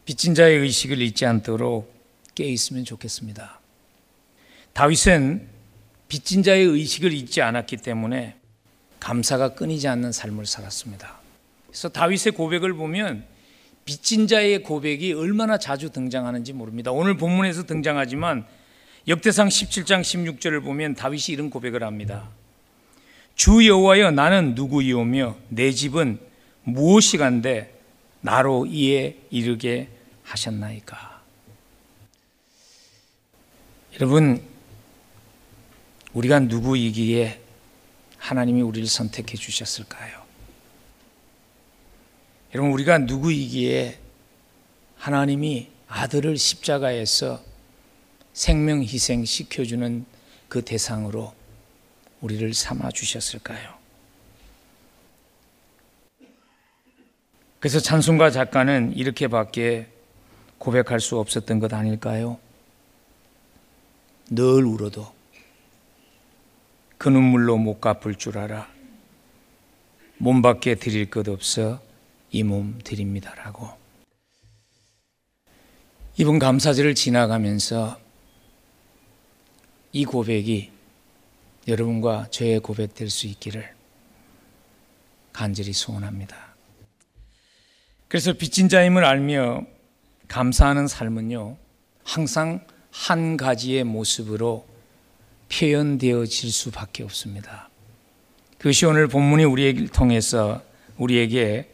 빚진 0.05 0.35
자의 0.35 0.57
의식을 0.59 1.03
잊지 1.03 1.27
않도록 1.27 1.95
깨 2.35 2.45
있으면 2.45 2.85
좋겠습니다. 2.85 3.61
다윗은 4.73 5.47
빚진 6.09 6.43
자의 6.43 6.65
의식을 6.65 7.13
잊지 7.13 7.43
않았기 7.43 7.79
때문에 7.79 8.37
감사가 9.01 9.55
끊이지 9.55 9.87
않는 9.89 10.13
삶을 10.13 10.47
살았습니다. 10.47 11.19
그래서 11.67 11.89
다윗의 11.91 12.33
고백을 12.33 12.73
보면 12.73 13.25
빚진 13.85 14.27
자의 14.27 14.63
고백이 14.63 15.13
얼마나 15.13 15.59
자주 15.59 15.91
등장하는지 15.91 16.53
모릅니다. 16.53 16.91
오늘 16.93 17.17
본문에서 17.17 17.67
등장하지만 17.67 18.47
역대상 19.07 19.49
17장 19.49 20.01
16절을 20.03 20.63
보면 20.63 20.95
다윗이 20.95 21.27
이런 21.29 21.51
고백을 21.51 21.83
합니다. 21.83 22.29
주 23.35 23.67
여호와여 23.67 24.11
나는 24.11 24.55
누구이오며 24.55 25.37
내 25.49 25.71
집은 25.71 26.28
무엇이 26.73 27.17
간데 27.17 27.75
나로 28.21 28.67
이에 28.67 29.17
이르게 29.31 29.89
하셨나이까. 30.25 31.23
여러분 33.95 34.43
우리가 36.13 36.41
누구이기에 36.41 37.41
하나님이 38.19 38.63
우리를 38.63 38.87
선택해 38.87 39.37
주셨을까요? 39.37 40.23
여러분 42.55 42.73
우리가 42.73 42.99
누구이기에 42.99 43.99
하나님이 44.97 45.69
아들을 45.89 46.37
십자가에서 46.37 47.43
생명 48.33 48.83
희생 48.83 49.25
시켜주는 49.25 50.05
그 50.49 50.65
대상으로 50.65 51.35
우리를 52.21 52.53
삼아 52.53 52.91
주셨을까요? 52.91 53.78
그래서 57.61 57.81
찬송가 57.81 58.31
작가는 58.31 58.93
이렇게밖에 58.95 59.89
고백할 60.59 61.01
수 61.01 61.19
없었던 61.19 61.59
것 61.59 61.73
아닐까요? 61.73 62.39
늘 64.31 64.65
울어도 64.65 65.13
그 66.99 67.09
눈물로 67.09 67.57
못 67.57 67.81
갚을 67.81 68.15
줄 68.17 68.39
알아. 68.39 68.69
몸 70.19 70.43
밖에 70.43 70.75
드릴 70.75 71.11
것 71.11 71.29
없어 71.29 71.81
이 72.31 72.43
몸 72.43 72.79
드립니다라고. 72.85 73.69
이번 76.17 76.39
감사절을 76.41 76.95
지나가면서 76.97 77.99
이 79.93 80.05
고백이 80.05 80.71
여러분과 81.69 82.27
저의 82.31 82.61
고백 82.61 82.95
될 82.95 83.09
수 83.09 83.27
있기를 83.29 83.75
간절히 85.33 85.73
소원합니다. 85.73 86.48
그래서 88.09 88.33
빚진 88.33 88.69
자임을 88.69 89.05
알며 89.05 89.67
감사하는 90.29 90.89
삶은요, 90.89 91.57
항상 92.05 92.65
한 92.91 93.37
가지의 93.37 93.85
모습으로 93.85 94.67
표현되어질 95.53 96.51
수밖에 96.51 97.03
없습니다. 97.05 97.69
그것이 98.57 98.87
오늘 98.87 99.09
본문이 99.09 99.45
우리를 99.45 99.89
통해서 99.89 100.63
우리에게 100.97 101.71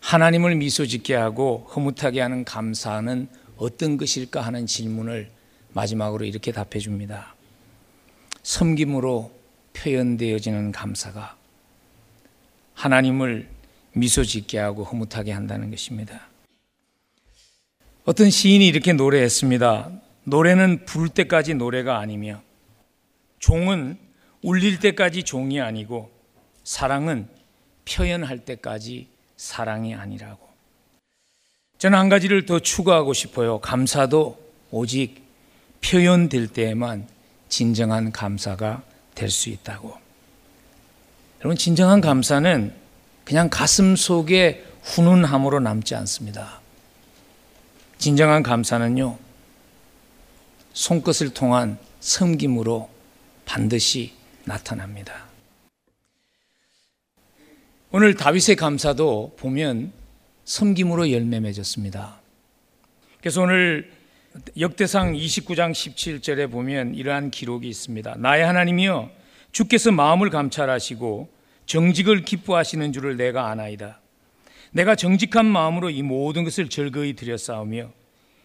하나님을 0.00 0.54
미소 0.56 0.86
짓게 0.86 1.14
하고 1.14 1.66
흐뭇하게 1.68 2.20
하는 2.20 2.44
감사는 2.44 3.28
어떤 3.56 3.96
것일까 3.96 4.40
하는 4.40 4.66
질문을 4.66 5.30
마지막으로 5.72 6.24
이렇게 6.24 6.52
답해 6.52 6.78
줍니다. 6.78 7.34
섬김으로 8.42 9.30
표현되어지는 9.74 10.72
감사가 10.72 11.36
하나님을 12.74 13.48
미소 13.92 14.24
짓게 14.24 14.58
하고 14.58 14.84
흐뭇하게 14.84 15.32
한다는 15.32 15.70
것입니다. 15.70 16.28
어떤 18.04 18.30
시인이 18.30 18.66
이렇게 18.66 18.92
노래했습니다. 18.92 19.90
노래는 20.24 20.84
부를 20.84 21.08
때까지 21.08 21.54
노래가 21.54 21.98
아니며 21.98 22.42
종은 23.38 23.98
울릴 24.42 24.80
때까지 24.80 25.22
종이 25.22 25.60
아니고 25.60 26.10
사랑은 26.64 27.28
표현할 27.88 28.40
때까지 28.40 29.08
사랑이 29.36 29.94
아니라고. 29.94 30.48
저는 31.78 31.98
한 31.98 32.08
가지를 32.08 32.46
더 32.46 32.58
추가하고 32.58 33.12
싶어요. 33.12 33.58
감사도 33.58 34.38
오직 34.70 35.22
표현될 35.82 36.48
때에만 36.48 37.08
진정한 37.48 38.12
감사가 38.12 38.82
될 39.14 39.30
수 39.30 39.48
있다고. 39.48 39.96
여러분, 41.40 41.56
진정한 41.56 42.00
감사는 42.00 42.74
그냥 43.30 43.48
가슴 43.48 43.94
속에 43.94 44.64
훈훈함으로 44.82 45.60
남지 45.60 45.94
않습니다. 45.94 46.60
진정한 47.96 48.42
감사는요, 48.42 49.16
손끝을 50.72 51.32
통한 51.32 51.78
섬김으로 52.00 52.90
반드시 53.44 54.14
나타납니다. 54.44 55.26
오늘 57.92 58.16
다윗의 58.16 58.56
감사도 58.56 59.36
보면 59.38 59.92
섬김으로 60.44 61.12
열매 61.12 61.38
맺었습니다. 61.38 62.20
그래서 63.20 63.42
오늘 63.42 63.92
역대상 64.58 65.12
29장 65.12 65.70
17절에 65.70 66.50
보면 66.50 66.96
이러한 66.96 67.30
기록이 67.30 67.68
있습니다. 67.68 68.16
나의 68.16 68.44
하나님이여 68.44 69.08
주께서 69.52 69.92
마음을 69.92 70.30
감찰하시고 70.30 71.39
정직을 71.66 72.24
기뻐하시는 72.24 72.92
줄을 72.92 73.16
내가 73.16 73.48
아나이다. 73.48 74.00
내가 74.72 74.94
정직한 74.94 75.46
마음으로 75.46 75.90
이 75.90 76.02
모든 76.02 76.44
것을 76.44 76.68
즐거이 76.68 77.14
드렸사오며 77.14 77.92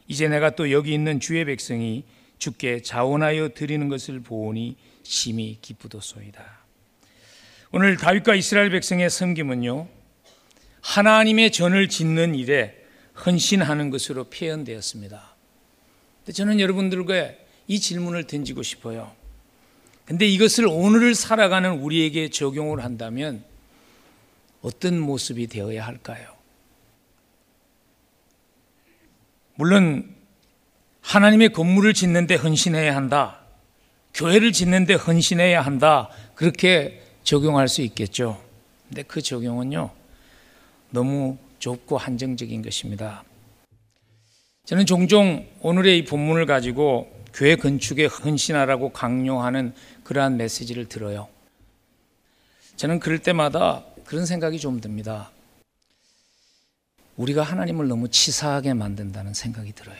이제 0.07 0.28
내가 0.28 0.51
또 0.51 0.72
여기 0.72 0.93
있는 0.93 1.20
주의 1.20 1.43
백성이 1.45 2.03
주께 2.38 2.82
자원하여 2.82 3.49
드리는 3.49 3.89
것을 3.89 4.20
보오니 4.22 4.76
심히 5.03 5.57
기쁘도소이다. 5.61 6.43
오늘 7.72 7.97
다윗과 7.97 8.36
이스라엘 8.36 8.70
백성의 8.70 9.09
섬김은요 9.09 9.88
하나님의 10.82 11.51
전을 11.51 11.89
짓는 11.89 12.36
일에 12.36 12.76
헌신하는 13.26 13.89
것으로 13.89 14.26
표현되었습니다. 14.26 15.36
저는 16.34 16.59
여러분들과 16.59 17.32
이 17.68 17.80
질문을 17.80 18.26
던지고 18.26 18.63
싶어요. 18.63 19.11
근데 20.06 20.28
이것을 20.28 20.68
오늘을 20.68 21.16
살아가는 21.16 21.72
우리에게 21.72 22.30
적용을 22.30 22.84
한다면 22.84 23.43
어떤 24.62 24.99
모습이 24.99 25.47
되어야 25.47 25.86
할까요? 25.86 26.36
물론 29.56 30.14
하나님의 31.01 31.53
건물을 31.53 31.93
짓는데 31.93 32.36
헌신해야 32.36 32.95
한다. 32.95 33.39
교회를 34.14 34.51
짓는데 34.51 34.93
헌신해야 34.95 35.62
한다. 35.62 36.10
그렇게 36.36 37.01
적용할 37.24 37.68
수 37.68 37.82
있겠죠. 37.82 38.41
근데 38.88 39.03
그 39.03 39.22
적용은요. 39.22 39.89
너무 40.91 41.38
좁고 41.60 41.97
한정적인 41.97 42.62
것입니다. 42.62 43.24
저는 44.66 44.86
종종 44.86 45.47
오늘의 45.62 45.99
이 45.99 46.06
본문을 46.06 46.45
가지고 46.45 47.12
교회 47.34 47.56
건축에 47.56 48.06
헌신하라고 48.06 48.89
강요하는 48.89 49.74
그러한 50.06 50.38
메시지를 50.38 50.88
들어요. 50.88 51.28
저는 52.78 52.99
그럴 52.99 53.20
때마다 53.20 53.84
그런 54.06 54.26
생각이 54.26 54.60
좀 54.60 54.80
듭니다. 54.80 55.32
우리가 57.18 57.41
하나님을 57.41 57.88
너무 57.88 58.10
치사하게 58.10 58.76
만든다는 58.76 59.34
생각이 59.34 59.74
들어요. 59.74 59.97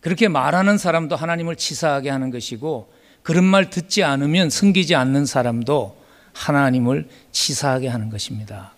그렇게 0.00 0.28
말하는 0.28 0.78
사람도 0.78 1.16
하나님을 1.16 1.56
치사하게 1.56 2.10
하는 2.10 2.30
것이고 2.30 2.92
그런 3.22 3.44
말 3.44 3.70
듣지 3.70 4.02
않으면 4.02 4.50
섬기지 4.50 4.94
않는 4.94 5.26
사람도 5.26 5.96
하나님을 6.32 7.08
치사하게 7.32 7.88
하는 7.88 8.10
것입니다. 8.10 8.72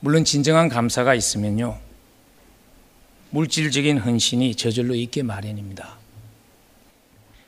물론 0.00 0.24
진정한 0.24 0.68
감사가 0.68 1.14
있으면요. 1.14 1.78
물질적인 3.30 3.98
헌신이 3.98 4.54
저절로 4.54 4.94
있게 4.94 5.22
마련입니다. 5.22 5.98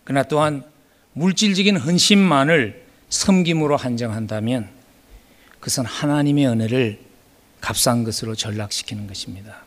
그러나 0.05 0.25
또한 0.25 0.70
물질적인 1.13 1.77
헌신만을 1.77 2.87
섬김으로 3.09 3.77
한정한다면 3.77 4.69
그것은 5.55 5.85
하나님의 5.85 6.47
은혜를 6.47 7.01
값싼 7.61 8.05
것으로 8.05 8.35
전락시키는 8.35 9.07
것입니다. 9.07 9.65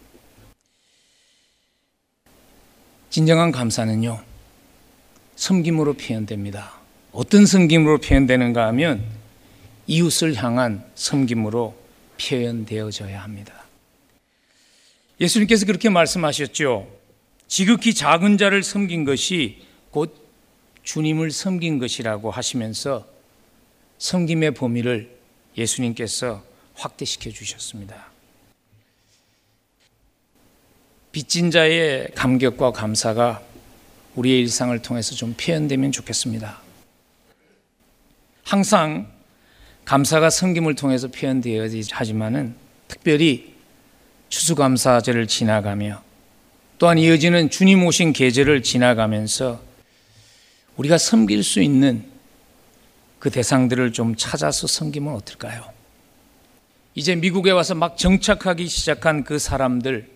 진정한 3.09 3.51
감사는요, 3.51 4.23
섬김으로 5.35 5.93
표현됩니다. 5.93 6.73
어떤 7.11 7.45
섬김으로 7.45 7.99
표현되는가 7.99 8.65
하면 8.67 9.03
이웃을 9.85 10.33
향한 10.35 10.83
섬김으로 10.95 11.75
표현되어져야 12.19 13.21
합니다. 13.21 13.65
예수님께서 15.21 15.65
그렇게 15.67 15.89
말씀하셨죠. 15.89 16.87
지극히 17.47 17.93
작은 17.93 18.39
자를 18.39 18.63
섬긴 18.63 19.05
것이 19.05 19.61
곧 19.91 20.22
주님을 20.83 21.31
섬긴 21.31 21.79
것이라고 21.79 22.31
하시면서 22.31 23.07
섬김의 23.97 24.53
범위를 24.53 25.09
예수님께서 25.57 26.43
확대시켜 26.75 27.31
주셨습니다. 27.31 28.11
빚진 31.11 31.51
자의 31.51 32.09
감격과 32.15 32.71
감사가 32.71 33.41
우리의 34.15 34.41
일상을 34.41 34.77
통해서 34.81 35.15
좀 35.15 35.35
표현되면 35.37 35.91
좋겠습니다. 35.91 36.59
항상 38.43 39.11
감사가 39.85 40.29
섬김을 40.29 40.75
통해서 40.75 41.07
표현되어야지 41.07 41.83
하지만은 41.91 42.55
특별히 42.87 43.53
추수감사절을 44.29 45.27
지나가며 45.27 46.01
또한 46.77 46.97
이어지는 46.97 47.49
주님 47.49 47.85
오신 47.85 48.13
계절을 48.13 48.63
지나가면서 48.63 49.61
우리가 50.77 50.97
섬길 50.97 51.43
수 51.43 51.61
있는 51.61 52.03
그 53.19 53.29
대상들을 53.29 53.93
좀 53.93 54.15
찾아서 54.15 54.67
섬기면 54.67 55.13
어떨까요? 55.15 55.71
이제 56.95 57.15
미국에 57.15 57.51
와서 57.51 57.73
막 57.73 57.97
정착하기 57.97 58.67
시작한 58.67 59.23
그 59.23 59.39
사람들 59.39 60.09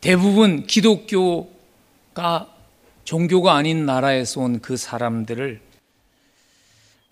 대부분 0.00 0.66
기독교가 0.66 2.48
종교가 3.04 3.54
아닌 3.54 3.86
나라에서 3.86 4.40
온 4.40 4.60
그 4.60 4.76
사람들을 4.76 5.60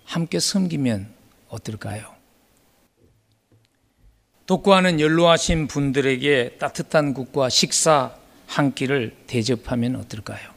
함께 0.04 0.38
섬기면 0.38 1.08
어떨까요? 1.48 2.14
독고하는 4.46 5.00
연로하신 5.00 5.66
분들에게 5.68 6.56
따뜻한 6.58 7.14
국과 7.14 7.48
식사 7.48 8.14
한 8.46 8.74
끼를 8.74 9.16
대접하면 9.26 9.96
어떨까요? 9.96 10.53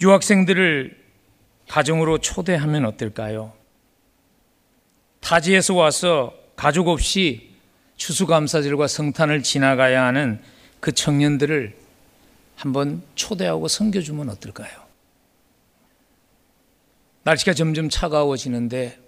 유학생들을 0.00 1.04
가정으로 1.68 2.18
초대하면 2.18 2.84
어떨까요? 2.84 3.52
타지에서 5.20 5.74
와서 5.74 6.34
가족 6.54 6.88
없이 6.88 7.50
추수감사절과 7.96 8.86
성탄을 8.86 9.42
지나가야 9.42 10.04
하는 10.04 10.40
그 10.80 10.92
청년들을 10.92 11.76
한번 12.56 13.02
초대하고 13.14 13.68
섬겨주면 13.68 14.28
어떨까요? 14.30 14.86
날씨가 17.24 17.54
점점 17.54 17.88
차가워지는데 17.88 18.98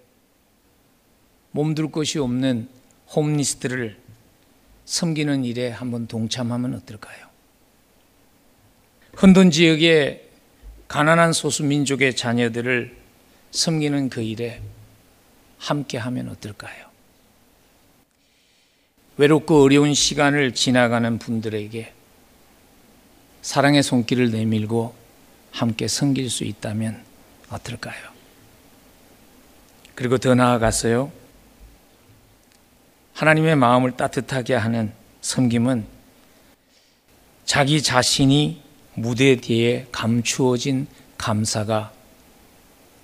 몸둘 1.51 1.89
곳이 1.91 2.19
없는 2.19 2.67
홈리스트를 3.15 3.97
섬기는 4.85 5.45
일에 5.45 5.69
한번 5.69 6.07
동참하면 6.07 6.75
어떨까요? 6.75 7.27
혼돈 9.21 9.51
지역의 9.51 10.28
가난한 10.89 11.33
소수 11.33 11.63
민족의 11.63 12.15
자녀들을 12.15 12.97
섬기는 13.51 14.09
그 14.09 14.21
일에 14.21 14.59
함께 15.59 15.99
하면 15.99 16.29
어떨까요? 16.29 16.89
외롭고 19.17 19.61
어려운 19.61 19.93
시간을 19.93 20.55
지나가는 20.55 21.19
분들에게 21.19 21.93
사랑의 23.43 23.83
손길을 23.83 24.31
내밀고 24.31 24.95
함께 25.51 25.87
섬길 25.87 26.27
수 26.31 26.43
있다면 26.43 27.03
어떨까요? 27.49 28.09
그리고 29.93 30.17
더 30.17 30.33
나아가서요. 30.33 31.11
하나님의 33.13 33.55
마음을 33.57 33.95
따뜻하게 33.95 34.55
하는 34.55 34.91
섬김은 35.21 35.85
자기 37.45 37.83
자신이 37.83 38.68
무대 38.99 39.37
뒤에 39.37 39.87
감추어진 39.93 40.85
감사가 41.17 41.93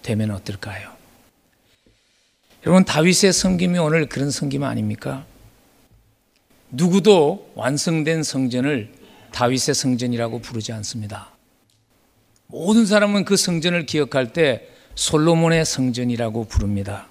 되면 0.02 0.32
어떨까요? 0.32 0.92
여러분 2.66 2.84
다윗의 2.84 3.32
섬김이 3.32 3.80
오늘 3.80 4.10
그런 4.10 4.30
섬김 4.30 4.64
아닙니까? 4.64 5.26
누구도 6.70 7.50
완성된 7.56 8.24
성전을 8.24 8.92
다윗의 9.32 9.74
성전이라고 9.74 10.40
부르지 10.40 10.74
않습니다. 10.74 11.30
모든 12.48 12.86
사람은 12.86 13.24
그 13.24 13.38
성전을 13.38 13.86
기억할 13.86 14.34
때 14.34 14.68
솔로몬의 14.96 15.64
성전이라고 15.64 16.46
부릅니다. 16.46 17.08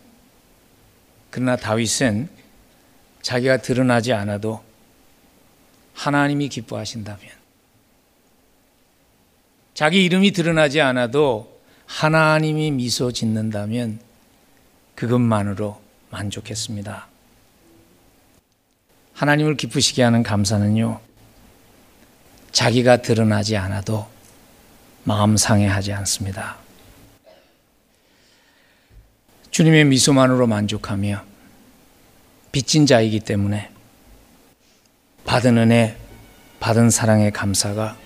그러나 1.31 1.57
다윗은 1.57 2.29
자기가 3.23 3.63
드러나지 3.63 4.13
않아도 4.13 4.63
하나님이 5.95 6.51
기뻐하신다면 6.51 7.44
자기 9.75 10.05
이름이 10.05 10.31
드러나지 10.31 10.81
않아도 10.81 11.61
하나님이 11.87 12.71
미소 12.71 13.11
짓는다면 13.11 13.99
그것만으로 14.95 15.81
만족했습니다. 16.11 17.09
하나님을 19.15 19.57
기쁘시게 19.57 20.03
하는 20.03 20.23
감사는요, 20.23 21.01
자기가 22.53 23.03
드러나지 23.03 23.57
않아도 23.57 24.07
마음 25.03 25.37
상해하지 25.37 25.93
않습니다. 25.93 26.57
주님의 29.51 29.87
미소만으로 29.87 30.47
만족하며 30.47 31.23
빚진 32.53 32.87
자이기 32.87 33.21
때문에 33.21 33.71
받은 35.25 35.59
은혜, 35.59 35.97
받은 36.61 36.91
사랑의 36.91 37.33
감사가 37.33 38.04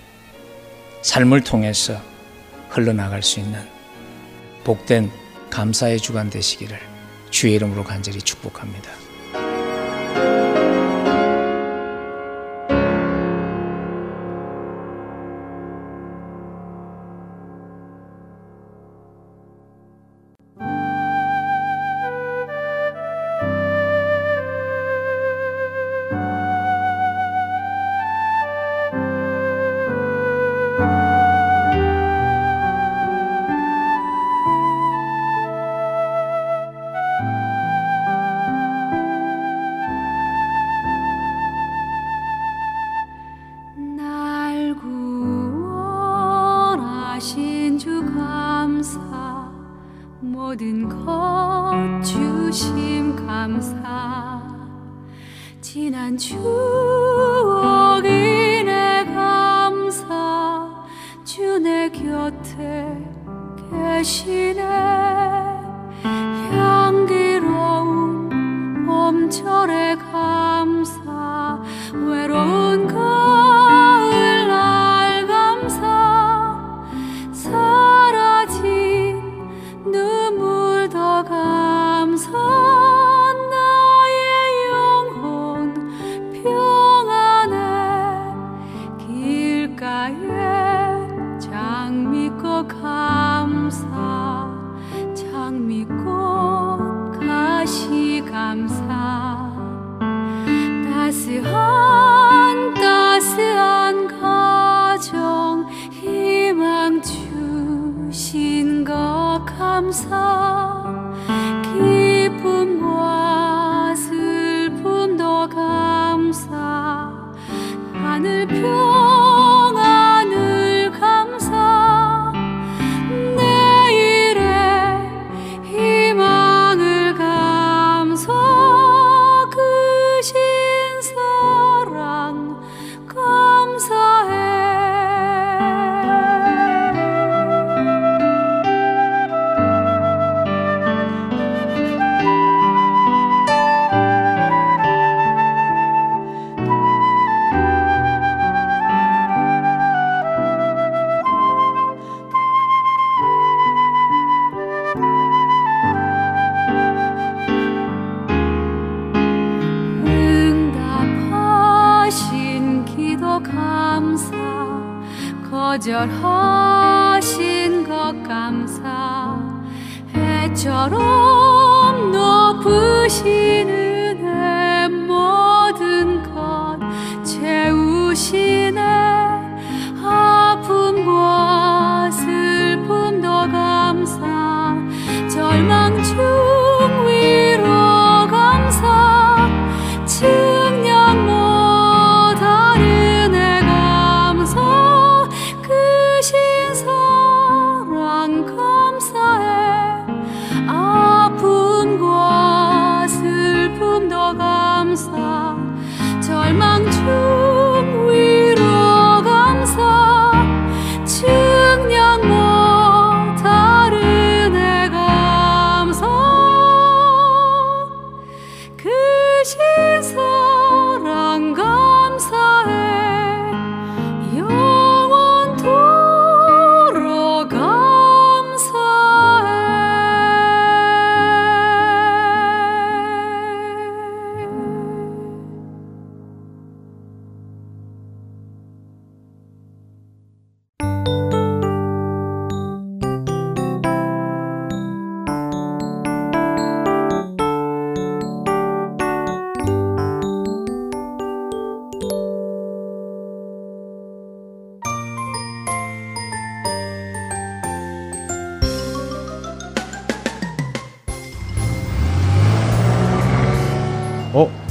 삶을 1.03 1.43
통해서 1.43 2.01
흘러나갈 2.69 3.23
수 3.23 3.41
있는 3.41 3.61
복된 4.65 5.11
감사의 5.51 5.99
주간 5.99 6.31
되시기를 6.31 6.79
주의 7.31 7.55
이름으로 7.55 7.85
간절히 7.85 8.21
축복합니다. 8.21 9.08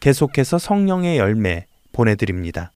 계속해서 0.00 0.58
성령의 0.58 1.18
열매 1.18 1.66
보내드립니다. 1.92 2.72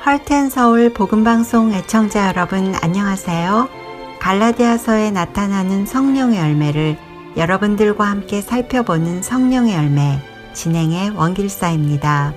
할텐 0.00 0.48
서울 0.48 0.92
복음방송 0.94 1.74
애청자 1.74 2.28
여러분 2.28 2.74
안녕하세요. 2.82 3.68
갈라디아서에 4.18 5.10
나타나는 5.10 5.84
성령의 5.84 6.38
열매를 6.38 6.96
여러분들과 7.36 8.04
함께 8.08 8.40
살펴보는 8.40 9.22
성령의 9.22 9.74
열매 9.74 10.20
진행의 10.52 11.10
원길사입니다. 11.10 12.34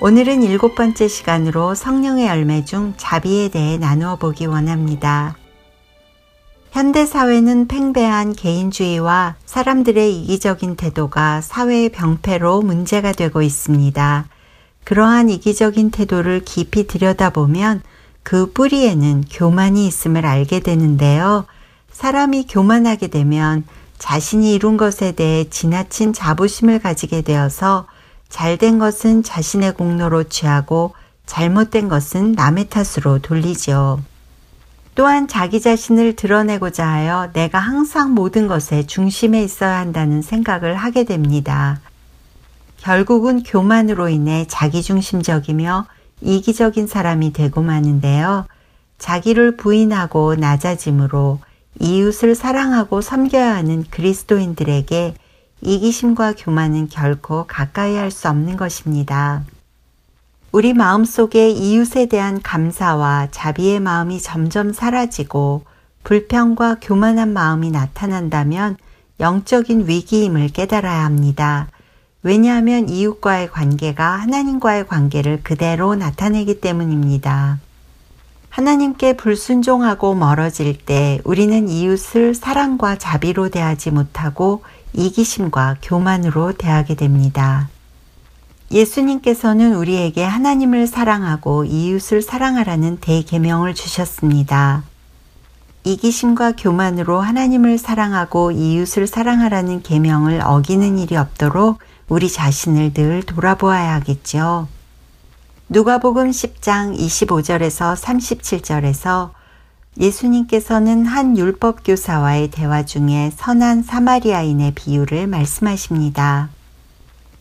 오늘은 0.00 0.42
일곱 0.42 0.74
번째 0.74 1.06
시간으로 1.06 1.74
성령의 1.74 2.28
열매 2.28 2.64
중 2.64 2.94
자비에 2.96 3.48
대해 3.48 3.76
나누어 3.76 4.16
보기 4.16 4.46
원합니다. 4.46 5.36
현대 6.70 7.04
사회는 7.04 7.66
팽배한 7.66 8.34
개인주의와 8.34 9.36
사람들의 9.44 10.16
이기적인 10.16 10.76
태도가 10.76 11.40
사회의 11.40 11.88
병폐로 11.88 12.62
문제가 12.62 13.12
되고 13.12 13.42
있습니다. 13.42 14.28
그러한 14.84 15.28
이기적인 15.28 15.90
태도를 15.90 16.40
깊이 16.44 16.86
들여다보면 16.86 17.82
그 18.22 18.52
뿌리에는 18.52 19.24
교만이 19.30 19.86
있음을 19.86 20.24
알게 20.24 20.60
되는데요. 20.60 21.46
사람이 21.98 22.46
교만하게 22.48 23.08
되면 23.08 23.64
자신이 23.98 24.54
이룬 24.54 24.76
것에 24.76 25.10
대해 25.10 25.50
지나친 25.50 26.12
자부심을 26.12 26.78
가지게 26.78 27.22
되어서 27.22 27.88
잘된 28.28 28.78
것은 28.78 29.24
자신의 29.24 29.74
공로로 29.74 30.22
취하고 30.28 30.94
잘못된 31.26 31.88
것은 31.88 32.34
남의 32.34 32.68
탓으로 32.68 33.18
돌리죠. 33.18 34.00
또한 34.94 35.26
자기 35.26 35.60
자신을 35.60 36.14
드러내고자 36.14 36.86
하여 36.86 37.30
내가 37.32 37.58
항상 37.58 38.14
모든 38.14 38.46
것에 38.46 38.86
중심에 38.86 39.42
있어야 39.42 39.78
한다는 39.78 40.22
생각을 40.22 40.76
하게 40.76 41.02
됩니다. 41.02 41.80
결국은 42.76 43.42
교만으로 43.42 44.08
인해 44.08 44.46
자기중심적이며 44.46 45.86
이기적인 46.20 46.86
사람이 46.86 47.32
되고 47.32 47.60
마는데요. 47.60 48.46
자기를 48.98 49.56
부인하고 49.56 50.36
낮아짐으로 50.36 51.40
이웃을 51.80 52.34
사랑하고 52.34 53.00
섬겨야 53.00 53.54
하는 53.54 53.84
그리스도인들에게 53.90 55.14
이기심과 55.60 56.34
교만은 56.38 56.88
결코 56.88 57.44
가까이 57.46 57.96
할 57.96 58.10
수 58.10 58.28
없는 58.28 58.56
것입니다. 58.56 59.44
우리 60.50 60.72
마음 60.72 61.04
속에 61.04 61.50
이웃에 61.50 62.06
대한 62.06 62.40
감사와 62.40 63.28
자비의 63.30 63.80
마음이 63.80 64.20
점점 64.20 64.72
사라지고 64.72 65.62
불평과 66.04 66.76
교만한 66.80 67.32
마음이 67.32 67.70
나타난다면 67.70 68.76
영적인 69.20 69.88
위기임을 69.88 70.48
깨달아야 70.48 71.04
합니다. 71.04 71.68
왜냐하면 72.22 72.88
이웃과의 72.88 73.50
관계가 73.50 74.04
하나님과의 74.16 74.86
관계를 74.86 75.40
그대로 75.42 75.94
나타내기 75.94 76.60
때문입니다. 76.60 77.58
하나님께 78.58 79.12
불순종하고 79.12 80.16
멀어질 80.16 80.76
때 80.76 81.20
우리는 81.22 81.68
이웃을 81.68 82.34
사랑과 82.34 82.98
자비로 82.98 83.50
대하지 83.50 83.92
못하고 83.92 84.64
이기심과 84.94 85.76
교만으로 85.80 86.54
대하게 86.54 86.96
됩니다. 86.96 87.68
예수님께서는 88.72 89.76
우리에게 89.76 90.24
하나님을 90.24 90.88
사랑하고 90.88 91.66
이웃을 91.66 92.20
사랑하라는 92.20 92.98
대계명을 93.00 93.76
주셨습니다. 93.76 94.82
이기심과 95.84 96.56
교만으로 96.56 97.20
하나님을 97.20 97.78
사랑하고 97.78 98.50
이웃을 98.50 99.06
사랑하라는 99.06 99.82
계명을 99.82 100.40
어기는 100.44 100.98
일이 100.98 101.16
없도록 101.16 101.78
우리 102.08 102.28
자신을 102.28 102.92
늘 102.92 103.22
돌아보아야 103.22 103.94
하겠죠. 103.94 104.66
누가복음 105.70 106.30
10장 106.30 106.98
25절에서 106.98 107.94
37절에서 107.94 109.32
예수님께서는 110.00 111.04
한 111.04 111.36
율법 111.36 111.80
교사와의 111.84 112.50
대화 112.50 112.86
중에 112.86 113.30
선한 113.36 113.82
사마리아인의 113.82 114.72
비유를 114.74 115.26
말씀하십니다. 115.26 116.48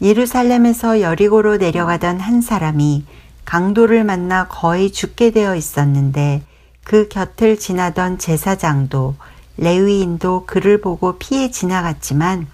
예루살렘에서 0.02 1.00
여리고로 1.00 1.56
내려가던 1.56 2.20
한 2.20 2.42
사람이 2.42 3.06
강도를 3.46 4.04
만나 4.04 4.50
거의 4.50 4.92
죽게 4.92 5.32
되어 5.32 5.56
있었는데 5.56 6.44
그 6.84 7.08
곁을 7.08 7.58
지나던 7.58 8.18
제사장도 8.18 9.16
레위인도 9.56 10.44
그를 10.46 10.82
보고 10.82 11.18
피해 11.18 11.50
지나갔지만 11.50 12.48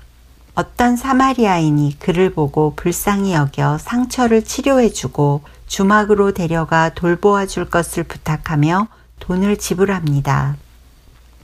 어떤 0.55 0.95
사마리아인이 0.95 1.97
그를 1.99 2.31
보고 2.31 2.73
불쌍히 2.75 3.33
여겨 3.33 3.79
상처를 3.79 4.43
치료해주고 4.43 5.41
주막으로 5.65 6.33
데려가 6.33 6.93
돌보아 6.93 7.47
줄 7.47 7.69
것을 7.69 8.03
부탁하며 8.03 8.87
돈을 9.19 9.57
지불합니다. 9.57 10.57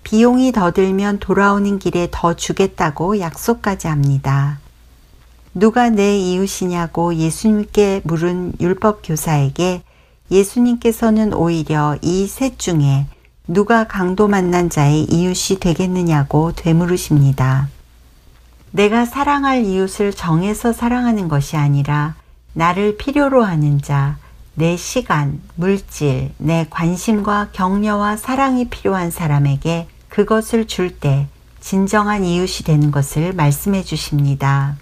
비용이 0.04 0.52
더 0.52 0.72
들면 0.72 1.20
돌아오는 1.20 1.80
길에 1.80 2.08
더 2.12 2.36
주겠다고 2.36 3.20
약속까지 3.20 3.88
합니다. 3.88 4.60
누가 5.56 5.90
내 5.90 6.18
이웃이냐고 6.18 7.16
예수님께 7.16 8.02
물은 8.04 8.54
율법 8.62 9.02
교사에게 9.04 9.82
예수님께서는 10.30 11.34
오히려 11.34 11.98
이 12.04 12.28
셋 12.28 12.60
중에 12.60 13.08
누가 13.48 13.88
강도 13.88 14.28
만난 14.28 14.70
자의 14.70 15.04
이웃이 15.06 15.60
되겠느냐고 15.60 16.52
되물으십니다. 16.56 17.70
내가 18.72 19.06
사랑할 19.06 19.66
이웃을 19.66 20.14
정해서 20.14 20.74
사랑하는 20.74 21.28
것이 21.28 21.58
아니라 21.58 22.16
나를 22.54 22.98
필요로 22.98 23.44
하는 23.44 23.82
자, 23.82 24.18
내 24.54 24.78
시간, 24.78 25.40
물질, 25.56 26.32
내 26.38 26.68
관심과 26.70 27.50
격려와 27.54 28.18
사랑이 28.18 28.70
필요한 28.70 29.12
사람에게 29.12 29.88
그것을 30.10 30.68
줄 30.68 31.00
때 31.00 31.28
진정한 31.62 32.24
이웃이 32.24 32.64
되는 32.66 32.92
것을 32.92 33.34
말씀해 33.34 33.84
주십니다. 33.84 34.76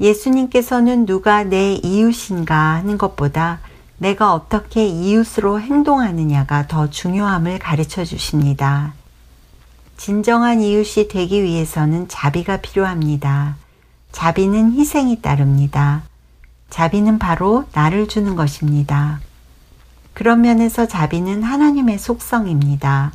예수님께서는 0.00 1.06
누가 1.06 1.44
내 1.44 1.74
이웃인가 1.74 2.54
하는 2.54 2.96
것보다 2.96 3.60
내가 3.98 4.32
어떻게 4.32 4.86
이웃으로 4.86 5.60
행동하느냐가 5.60 6.66
더 6.66 6.88
중요함을 6.88 7.58
가르쳐 7.58 8.04
주십니다. 8.04 8.94
진정한 10.00 10.62
이웃이 10.62 11.08
되기 11.08 11.42
위해서는 11.42 12.08
자비가 12.08 12.56
필요합니다. 12.56 13.56
자비는 14.12 14.72
희생이 14.72 15.20
따릅니다. 15.20 16.04
자비는 16.70 17.18
바로 17.18 17.66
나를 17.74 18.08
주는 18.08 18.34
것입니다. 18.34 19.20
그런 20.14 20.40
면에서 20.40 20.88
자비는 20.88 21.42
하나님의 21.42 21.98
속성입니다. 21.98 23.12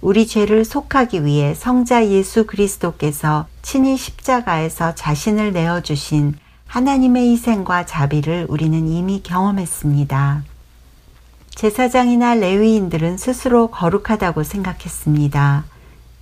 우리 0.00 0.28
죄를 0.28 0.64
속하기 0.64 1.24
위해 1.24 1.54
성자 1.56 2.06
예수 2.06 2.46
그리스도께서 2.46 3.48
친히 3.62 3.96
십자가에서 3.96 4.94
자신을 4.94 5.52
내어주신 5.52 6.36
하나님의 6.68 7.32
희생과 7.32 7.84
자비를 7.84 8.46
우리는 8.48 8.86
이미 8.86 9.24
경험했습니다. 9.24 10.44
제사장이나 11.56 12.36
레위인들은 12.36 13.18
스스로 13.18 13.72
거룩하다고 13.72 14.44
생각했습니다. 14.44 15.64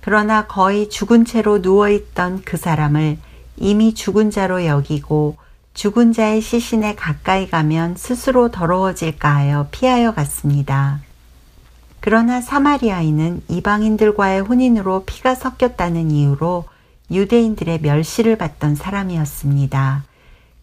그러나 0.07 0.47
거의 0.47 0.89
죽은 0.89 1.25
채로 1.25 1.57
누워있던 1.57 2.43
그 2.45 2.55
사람을 2.55 3.17
이미 3.57 3.93
죽은 3.93 4.31
자로 4.31 4.65
여기고 4.65 5.35
죽은 5.73 6.13
자의 6.13 6.39
시신에 6.39 6.95
가까이 6.95 7.49
가면 7.49 7.97
스스로 7.97 8.49
더러워질까 8.49 9.35
하여 9.35 9.67
피하여 9.69 10.13
갔습니다. 10.13 11.01
그러나 11.99 12.39
사마리아인은 12.39 13.41
이방인들과의 13.49 14.43
혼인으로 14.43 15.03
피가 15.03 15.35
섞였다는 15.35 16.09
이유로 16.09 16.63
유대인들의 17.11 17.81
멸시를 17.81 18.37
받던 18.37 18.75
사람이었습니다. 18.75 20.05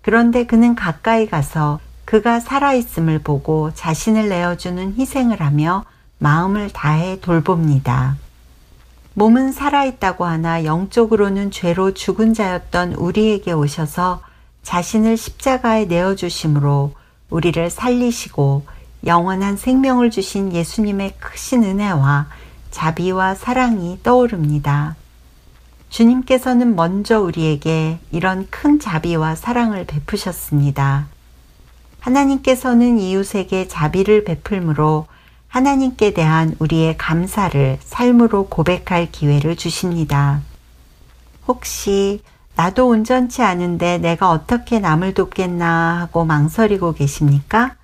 그런데 0.00 0.46
그는 0.46 0.74
가까이 0.74 1.26
가서 1.26 1.80
그가 2.06 2.40
살아있음을 2.40 3.18
보고 3.18 3.72
자신을 3.74 4.30
내어주는 4.30 4.94
희생을 4.96 5.42
하며 5.42 5.84
마음을 6.18 6.70
다해 6.70 7.20
돌봅니다. 7.20 8.23
몸은 9.16 9.52
살아있다고 9.52 10.24
하나 10.24 10.64
영적으로는 10.64 11.52
죄로 11.52 11.94
죽은 11.94 12.34
자였던 12.34 12.94
우리에게 12.94 13.52
오셔서 13.52 14.20
자신을 14.64 15.16
십자가에 15.16 15.84
내어주심으로 15.84 16.92
우리를 17.30 17.70
살리시고 17.70 18.64
영원한 19.06 19.56
생명을 19.56 20.10
주신 20.10 20.52
예수님의 20.52 21.14
크신 21.20 21.62
은혜와 21.62 22.26
자비와 22.72 23.36
사랑이 23.36 24.00
떠오릅니다. 24.02 24.96
주님께서는 25.90 26.74
먼저 26.74 27.20
우리에게 27.20 28.00
이런 28.10 28.48
큰 28.50 28.80
자비와 28.80 29.36
사랑을 29.36 29.84
베푸셨습니다. 29.84 31.06
하나님께서는 32.00 32.98
이웃에게 32.98 33.68
자비를 33.68 34.24
베풀므로 34.24 35.06
하나님께 35.54 36.14
대한 36.14 36.56
우리의 36.58 36.98
감사를 36.98 37.78
삶으로 37.80 38.48
고백할 38.48 39.12
기회를 39.12 39.54
주십니다. 39.54 40.40
혹시 41.46 42.22
나도 42.56 42.88
온전치 42.88 43.40
않은데 43.40 43.98
내가 43.98 44.30
어떻게 44.30 44.80
남을 44.80 45.14
돕겠나 45.14 46.00
하고 46.00 46.24
망설이고 46.24 46.94
계십니까? 46.94 47.76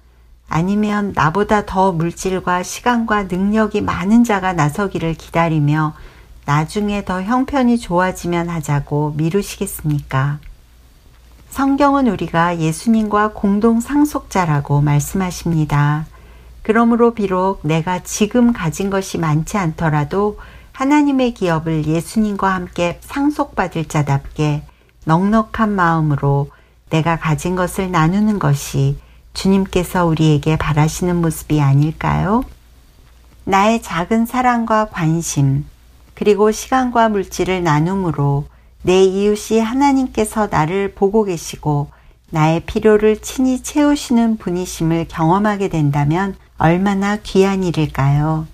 아니면 0.49 1.13
나보다 1.15 1.65
더 1.65 1.93
물질과 1.93 2.65
시간과 2.65 3.29
능력이 3.31 3.83
많은 3.83 4.25
자가 4.25 4.53
나서기를 4.53 5.15
기다리며 5.15 5.95
나중에 6.47 7.05
더 7.05 7.23
형편이 7.23 7.79
좋아지면 7.79 8.49
하자고 8.49 9.15
미루시겠습니까? 9.17 10.41
성경은 11.51 12.09
우리가 12.09 12.59
예수님과 12.59 13.31
공동 13.35 13.79
상속자라고 13.79 14.81
말씀하십니다. 14.81 16.07
그러므로 16.63 17.15
비록 17.15 17.61
내가 17.63 18.03
지금 18.03 18.53
가진 18.53 18.91
것이 18.91 19.19
많지 19.19 19.57
않더라도 19.57 20.39
하나님의 20.73 21.35
기업을 21.35 21.87
예수님과 21.87 22.55
함께 22.55 22.99
상속받을 23.03 23.87
자답게 23.87 24.63
넉넉한 25.05 25.71
마음으로 25.71 26.51
내가 26.91 27.17
가진 27.19 27.57
것을 27.57 27.91
나누는 27.91 28.39
것이 28.39 28.99
주님께서 29.33 30.07
우리에게 30.07 30.57
바라시는 30.57 31.21
모습이 31.21 31.61
아닐까요? 31.61 32.45
나의 33.45 33.83
작은 33.83 34.27
사랑과 34.27 34.87
관심, 34.87 35.65
그리고 36.15 36.53
시간과 36.53 37.09
물질을 37.09 37.63
나눔으로 37.63 38.47
내 38.83 39.03
이웃이 39.03 39.61
하나님께서 39.61 40.49
나를 40.51 40.95
보고 40.95 41.25
계시고 41.25 41.91
나의 42.31 42.61
필요를 42.61 43.23
친히 43.23 43.63
채우시는 43.63 44.37
분이심을 44.37 45.07
경험하게 45.09 45.69
된다면 45.69 46.37
얼마나 46.63 47.17
귀한 47.17 47.65
일일까요? 47.65 48.47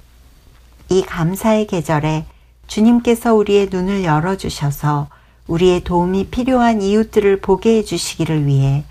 이 0.90 1.02
감사의 1.02 1.66
계절에 1.66 2.24
주님께서 2.68 3.34
우리의 3.34 3.66
눈을 3.68 4.04
열어주셔서 4.04 5.08
우리의 5.48 5.82
도움이 5.82 6.28
필요한 6.28 6.82
이웃들을 6.82 7.40
보게 7.40 7.78
해주시기를 7.78 8.46
위해 8.46 8.84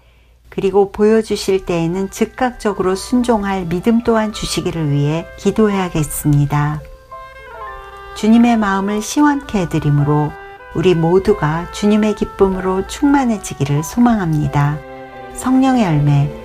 그리고 0.49 0.91
보여주실 0.91 1.65
때에는 1.65 2.11
즉각적으로 2.11 2.95
순종할 2.95 3.67
믿음 3.67 4.03
또한 4.03 4.33
주시기를 4.33 4.91
위해 4.91 5.25
기도해야겠습니다. 5.39 6.81
주님의 8.15 8.57
마음을 8.57 9.01
시원케 9.01 9.59
해드림으로 9.59 10.33
우리 10.75 10.93
모두가 10.93 11.71
주님의 11.71 12.15
기쁨으로 12.15 12.85
충만해지기를 12.87 13.81
소망합니다. 13.81 14.77
성령의 15.35 15.85
열매 15.85 16.44